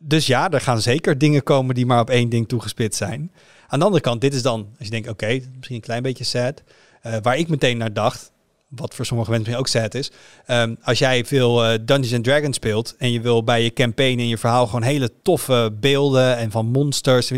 [0.03, 3.33] dus ja, er gaan zeker dingen komen die maar op één ding toegespitst zijn.
[3.67, 6.25] Aan de andere kant, dit is dan, als je denkt, oké, misschien een klein beetje
[6.25, 6.63] sad.
[7.01, 8.33] Eh, waar ik meteen naar dacht,
[8.69, 10.11] wat voor sommige mensen ook sad is.
[10.47, 14.19] ehm, als jij veel eh, Dungeons and Dragons speelt en je wil bij je campaign
[14.19, 17.29] en je verhaal gewoon hele toffe beelden en van monsters.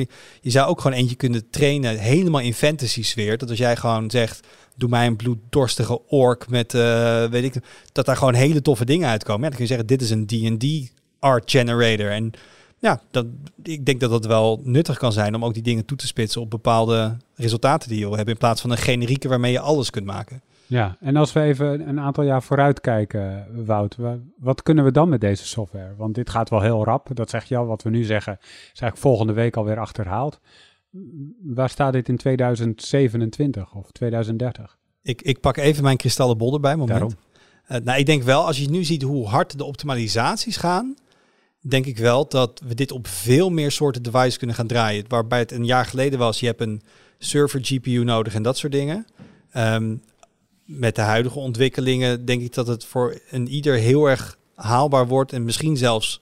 [0.41, 3.39] Je zou ook gewoon eentje kunnen trainen, helemaal in fantasy sfeer.
[3.39, 4.47] Dat als jij gewoon zegt,
[4.77, 7.55] doe mij een bloeddorstige ork met, eh, weet ik,
[7.93, 9.43] dat daar gewoon hele toffe dingen uitkomen.
[9.43, 10.94] Ja, dan kun je zeggen, dit is een D&D
[11.25, 12.11] art generator.
[12.11, 12.31] En
[12.79, 13.27] ja, dat,
[13.63, 16.41] ik denk dat dat wel nuttig kan zijn om ook die dingen toe te spitsen
[16.41, 18.35] op bepaalde resultaten die je wil hebben.
[18.35, 20.43] In plaats van een generieke waarmee je alles kunt maken.
[20.67, 24.91] Ja, en als we even een aantal jaar vooruit kijken, Wout, wa- wat kunnen we
[24.93, 25.95] dan met deze software?
[25.97, 27.67] Want dit gaat wel heel rap, dat zeg je al.
[27.67, 28.49] Wat we nu zeggen, is
[28.81, 30.41] eigenlijk volgende week alweer achterhaald.
[31.43, 34.77] Waar staat dit in 2027 of 2030?
[35.03, 36.91] Ik, ik pak even mijn kristallen bol erbij, moment.
[36.99, 37.13] Daarom.
[37.65, 40.95] Eh, nou, ik denk wel, als je nu ziet hoe hard de optimalisaties gaan,
[41.67, 45.05] denk ik wel dat we dit op veel meer soorten devices kunnen gaan draaien.
[45.09, 46.83] Waarbij het een jaar geleden was, je hebt een
[47.19, 49.07] server GPU nodig en dat soort dingen.
[49.51, 49.97] Ehm,
[50.65, 55.33] met de huidige ontwikkelingen denk ik dat het voor een ieder heel erg haalbaar wordt
[55.33, 56.21] en misschien zelfs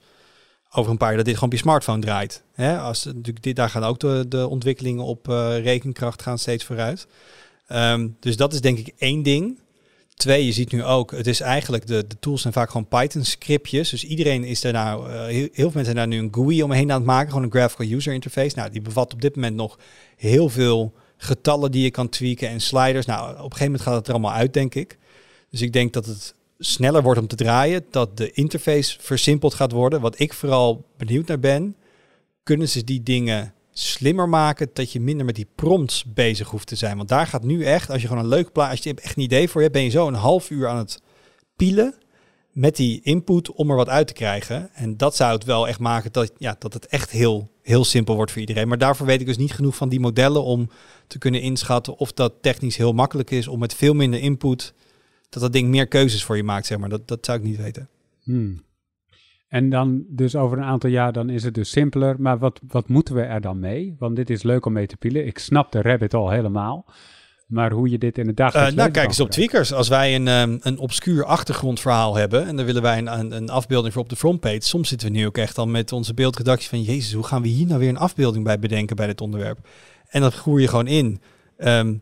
[0.71, 2.43] over een paar jaar dat dit gewoon op je smartphone draait.
[2.53, 2.79] Hè?
[2.79, 7.07] Als, natuurlijk dit, daar gaan ook de, ontwikkelingen op eh, rekenkracht gaan steeds vooruit.
[7.67, 9.59] Ehm, dus dat is denk ik één ding.
[10.15, 13.23] Twee, je ziet nu ook, het is eigenlijk, de, de tools zijn vaak gewoon Python
[13.23, 13.89] scriptjes.
[13.89, 16.63] Dus iedereen is er nou, eh, heel, heel veel mensen zijn daar nu een GUI
[16.63, 17.29] omheen aan het maken.
[17.29, 18.55] Gewoon een graphical user interface.
[18.55, 19.79] Nou, die bevat op dit moment nog
[20.15, 23.05] heel veel getallen die je kan tweaken en sliders.
[23.05, 24.97] Nou, op een gegeven moment gaat het er allemaal uit, denk ik.
[25.49, 27.85] Dus ik denk dat het sneller wordt om te draaien.
[27.89, 30.01] Dat de interface versimpeld gaat worden.
[30.01, 31.75] Wat ik vooral benieuwd naar ben,
[32.43, 36.75] kunnen ze die dingen slimmer maken dat je minder met die prompts bezig hoeft te
[36.75, 36.97] zijn.
[36.97, 39.23] Want daar gaat nu echt, als je gewoon een leuk plaat, als je echt een
[39.23, 41.01] idee voor hebt, ben je zo een half uur aan het
[41.55, 41.95] pielen
[42.51, 44.73] met die input om er wat uit te krijgen.
[44.73, 48.15] En dat zou het wel echt maken dat, ja, dat het echt heel, heel simpel
[48.15, 48.67] wordt voor iedereen.
[48.67, 50.69] Maar daarvoor weet ik dus niet genoeg van die modellen om
[51.07, 54.73] te kunnen inschatten of dat technisch heel makkelijk is om met veel minder input
[55.29, 56.89] dat dat ding meer keuzes voor je maakt, zeg maar.
[56.89, 57.89] Dat, dat zou ik niet weten.
[58.23, 58.63] Hmm.
[59.53, 62.15] En dan dus over een aantal jaar dan is het dus simpeler.
[62.19, 63.95] Maar wat, wat moeten we er dan mee?
[63.99, 65.25] Want dit is leuk om mee te pielen.
[65.25, 66.85] Ik snap de rabbit al helemaal.
[67.47, 69.73] Maar hoe je dit in het dagelijks nou, leven kijk eens op Tweakers.
[69.73, 73.49] Als wij een, ehm, een obscuur achtergrondverhaal hebben en dan willen wij een, een, een
[73.49, 74.61] afbeelding voor op de frontpage.
[74.61, 77.47] Soms zitten we nu ook echt al met onze beeldredactie van, jezus, hoe gaan we
[77.47, 79.67] hier nou weer een afbeelding bij bedenken bij dit onderwerp?
[80.09, 81.21] En dan groer je gewoon in.
[81.57, 81.95] ehm,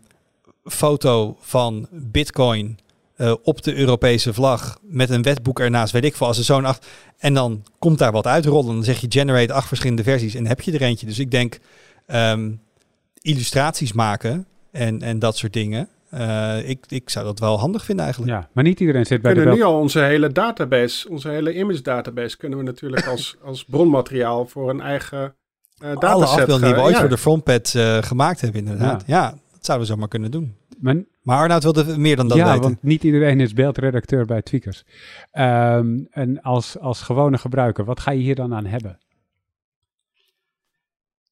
[0.63, 2.79] foto van Bitcoin
[3.22, 6.65] eh, op de Europese vlag met een wetboek ernaast, weet ik veel, als er zo'n
[6.65, 6.88] acht.
[7.17, 8.74] En dan komt daar wat uitrollen.
[8.74, 11.05] Dan zeg je generate acht verschillende versies en dan heb je er eentje.
[11.05, 11.59] Dus ik denk
[12.05, 12.51] ehm,
[13.22, 15.88] illustraties maken en, en dat soort dingen.
[16.09, 18.34] Eh, ik, ik zou dat wel handig vinden eigenlijk.
[18.34, 21.30] Ja, maar niet iedereen zit We bij de kunnen nu al onze hele database, onze
[21.30, 25.36] hele image database, kunnen we natuurlijk als, als bronmateriaal voor een eigen
[25.78, 26.99] eh Alle dataset afbeeldingen die we ooit ja.
[26.99, 29.03] voor de frontpad eh, gemaakt hebben inderdaad.
[29.07, 29.30] Ja.
[29.30, 30.55] dat zouden we zomaar kunnen doen.
[30.80, 32.61] Maar, Maar Arnoud wilde meer dan dat ja, weten.
[32.61, 34.84] want niet iedereen is beeldredacteur bij Tweakers.
[35.32, 38.99] Ehm, en als, als gewone gebruiker, wat ga je hier dan aan hebben?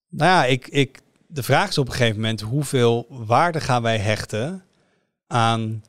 [0.10, 3.98] Nou ja, ik, ik, de vraag is op een gegeven moment hoeveel waarde gaan wij
[3.98, 4.64] hechten
[5.28, 5.84] aan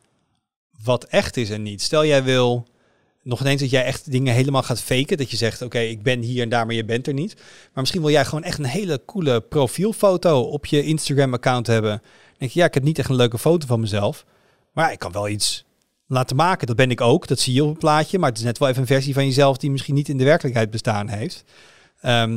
[0.83, 1.83] wat echt is en niet.
[1.83, 2.67] Stel jij wil
[3.23, 5.17] nog ineens dat jij echt dingen helemaal gaat faken.
[5.17, 7.35] Dat je zegt, oké, ik ben hier en daar, maar je bent er niet.
[7.35, 12.03] Maar misschien wil jij gewoon echt een hele coole profielfoto op je Instagram-account hebben.
[12.41, 14.25] Denk ja, ik heb niet echt een leuke foto van mezelf.
[14.73, 15.65] Maar ik kan wel iets
[16.07, 16.67] laten maken.
[16.67, 17.27] Dat ben ik ook.
[17.27, 18.19] Dat zie je op het plaatje.
[18.19, 20.25] Maar het is net wel even een versie van jezelf die misschien niet in de
[20.25, 21.45] werkelijkheid bestaan heeft.
[22.01, 22.31] Ehm,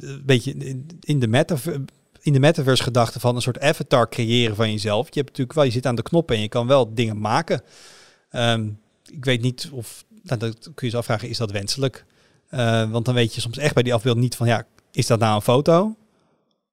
[0.00, 0.54] een beetje
[1.00, 1.84] in- de metaverse
[2.20, 5.06] in de metaverse gedachte van een soort avatar creëren van jezelf.
[5.06, 7.62] Je hebt natuurlijk wel, je zit aan de knoppen en je kan wel dingen maken.
[8.30, 8.68] Ehm,
[9.10, 12.04] ik weet niet of, nou, dat kun je je afvragen, is dat wenselijk?
[12.48, 15.18] Eh, want dan weet je soms echt bij die afbeelding niet van, ja, is dat
[15.18, 15.96] nou een foto?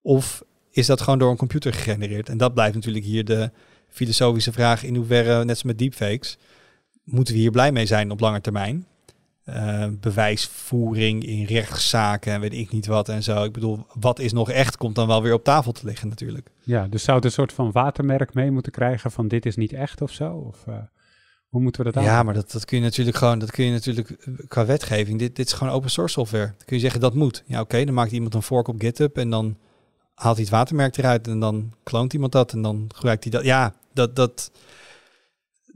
[0.01, 2.29] Of is dat gewoon door een computer gegenereerd?
[2.29, 3.51] En dat blijft natuurlijk hier de
[3.87, 6.37] filosofische vraag in hoeverre, net als met deepfakes,
[7.03, 8.85] moeten we hier blij mee zijn op lange termijn?
[9.49, 13.43] Uh, bewijsvoering in rechtszaken en weet ik niet wat en zo.
[13.43, 16.49] Ik bedoel, wat is nog echt, komt dan wel weer op tafel te liggen natuurlijk.
[16.63, 19.73] Ja, dus zou het een soort van watermerk mee moeten krijgen van dit is niet
[19.73, 20.31] echt of zo?
[20.31, 20.75] Of uh,
[21.49, 22.09] hoe moeten we dat aan?
[22.09, 25.19] Ja, maar dat, dat kun je natuurlijk gewoon, dat kun je natuurlijk eh, qua wetgeving.
[25.19, 26.45] Dit, dit is gewoon open source software.
[26.45, 27.43] Dan kun je zeggen dat moet.
[27.45, 29.57] Ja, oké, dan maakt iemand een fork op GitHub en dan
[30.19, 33.43] haalt hij het watermerk eruit en dan kloont iemand dat en dan gebruikt hij dat.
[33.43, 34.51] Ja, dat, dat,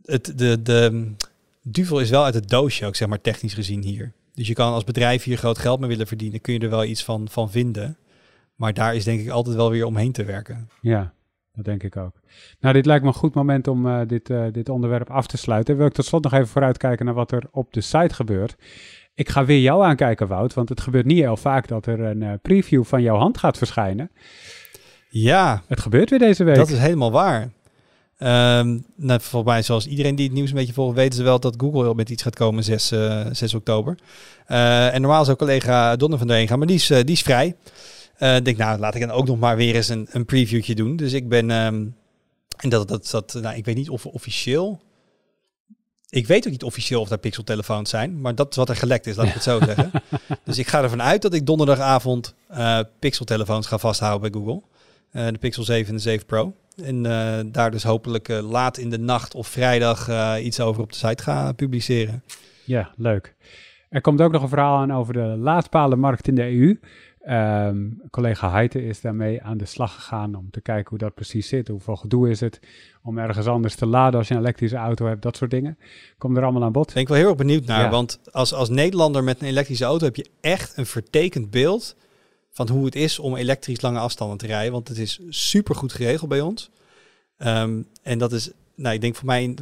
[0.05, 1.11] het, de, de,
[1.61, 4.13] duvel is wel uit het doosje ook, zeg maar, technisch gezien hier.
[4.33, 6.83] Dus je kan als bedrijf hier groot geld mee willen verdienen, kun je er wel
[6.83, 7.97] iets van, van vinden.
[8.55, 10.69] Maar daar is denk ik altijd wel weer omheen te werken.
[10.81, 11.13] Ja,
[11.51, 12.19] dat denk ik ook.
[12.59, 15.37] Nou, dit lijkt me een goed moment om uh, dit, uh, dit onderwerp af te
[15.37, 15.77] sluiten.
[15.77, 18.55] Wil ik tot slot nog even vooruitkijken naar wat er op de site gebeurt.
[19.15, 22.21] Ik ga weer jou aankijken, Wout, want het gebeurt niet heel vaak dat er een
[22.21, 24.11] uh, preview van jouw hand gaat verschijnen.
[25.09, 25.63] Ja.
[25.67, 26.55] Het gebeurt weer deze week.
[26.55, 27.41] Dat is helemaal waar.
[28.19, 31.39] Um, nou, volgens mij, zoals iedereen die het nieuws een beetje volgt, weten ze wel
[31.39, 33.97] dat Google met iets gaat komen 6, uh, 6 oktober.
[34.47, 37.55] Uh, en normaal zou collega Donner van der gaan, maar die is, die is vrij.
[38.17, 40.95] Ik denk, nou, laat ik dan ook nog maar weer eens een, een previewtje doen.
[40.95, 41.95] Dus ik ben, um,
[42.57, 44.81] en dat, dat, dat, nou, ik weet niet of officieel,
[46.13, 49.07] ik weet ook niet officieel of daar pixeltelefoons zijn, maar dat is wat er gelekt
[49.07, 49.91] is, laat ik het zo zeggen.
[50.45, 52.35] dus ik ga ervan uit dat ik donderdagavond
[52.99, 54.61] pixeltelefoons ga vasthouden bij Google.
[55.31, 56.53] de Pixel 7 en de 7 Pro.
[56.75, 60.81] En uh, daar dus hopelijk uh, laat in de nacht of vrijdag uh, iets over
[60.81, 62.23] op de site gaan publiceren.
[62.65, 63.35] Ja, leuk.
[63.89, 66.79] Er komt ook nog een verhaal aan over de laadpalenmarkt in de EU.
[67.29, 71.47] Um, collega Heite is daarmee aan de slag gegaan om te kijken hoe dat precies
[71.47, 71.67] zit.
[71.67, 72.59] Hoeveel gedoe is het
[73.03, 75.77] om ergens anders te laden als je een elektrische auto hebt, dat soort dingen.
[76.17, 76.93] Komt er allemaal aan bod.
[76.93, 77.89] Ben ik wel heel erg benieuwd naar, ja.
[77.89, 81.95] want als, als Nederlander met een elektrische auto heb je echt een vertekend beeld
[82.51, 84.71] van hoe het is om elektrisch lange afstanden te rijden.
[84.71, 86.69] Want het is super goed geregeld bij ons.
[87.37, 89.53] Um, en dat is, nou, ik denk voor mij,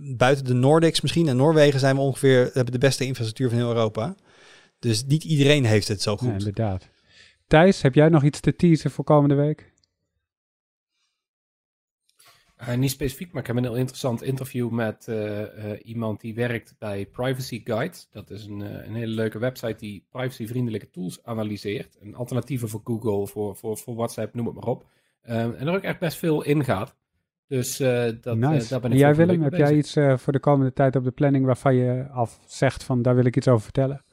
[0.00, 3.68] buiten de Nordics misschien en Noorwegen zijn we ongeveer, hebben de beste infrastructuur van heel
[3.68, 4.14] Europa.
[4.78, 6.28] Dus niet iedereen heeft het zo goed.
[6.28, 6.88] Ja, inderdaad.
[7.50, 9.72] Thijs, heb jij nog iets te teasen voor komende week?
[12.60, 15.46] Uh, niet specifiek, maar ik heb een heel interessant interview met uh, uh,
[15.82, 17.96] iemand die werkt bij Privacy Guide.
[18.10, 21.96] Dat is een, een hele leuke website die privacyvriendelijke tools analyseert.
[22.00, 24.86] Een alternatieven voor Google, voor, voor, voor WhatsApp, noem het maar op.
[25.22, 26.96] en er ook echt best veel in gaat.
[27.46, 28.68] Dus dat, nice.
[28.68, 31.10] daar ben ik en jij Willem, heb jij iets voor de komende tijd op de
[31.10, 34.04] planning waarvan je af zegt van daar wil ik iets over vertellen?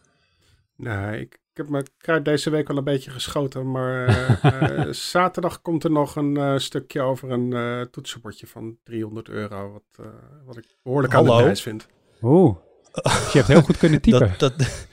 [0.76, 4.10] Nee, ik, ik heb mijn kruid deze week wel een beetje geschoten, maar
[4.46, 9.72] uh, zaterdag komt er nog een uh, stukje over een uh, toetsenbordje van 300 euro,
[9.72, 10.08] wat,
[10.46, 11.32] wat ik behoorlijk Hallo?
[11.32, 11.88] aan de prijs vind.
[12.22, 12.56] Oeh,
[12.92, 14.34] dus je hebt heel goed kunnen typen.
[14.38, 14.88] dat, dat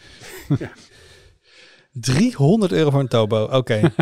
[0.58, 0.72] ja.
[1.92, 3.56] 300 euro voor een Tobo, oké.
[3.56, 3.92] Okay.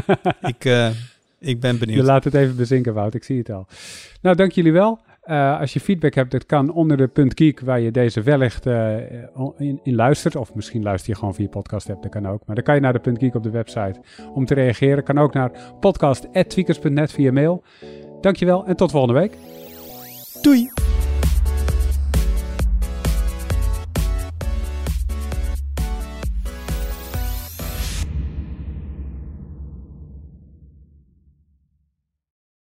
[0.43, 0.95] ik,
[1.39, 1.99] ik ben benieuwd.
[1.99, 3.67] Je laat het even bezinken, Wout, ik zie het al.
[4.21, 5.01] Nou, dank jullie wel.
[5.25, 8.67] Uh, als je feedback hebt, dat kan onder de punt geek waar je deze wellicht
[8.67, 8.97] uh,
[9.57, 10.37] in, in, luistert.
[10.37, 12.43] Of misschien luister je gewoon via podcast app, dat kan ook.
[12.47, 14.01] Maar dan kan je naar de punt geek op de website
[14.35, 15.05] om te reageren.
[15.05, 17.63] Kan ook naar podcast.tweakers.net via mail.
[18.21, 19.37] Dankjewel en tot volgende week.
[20.43, 20.71] Doei!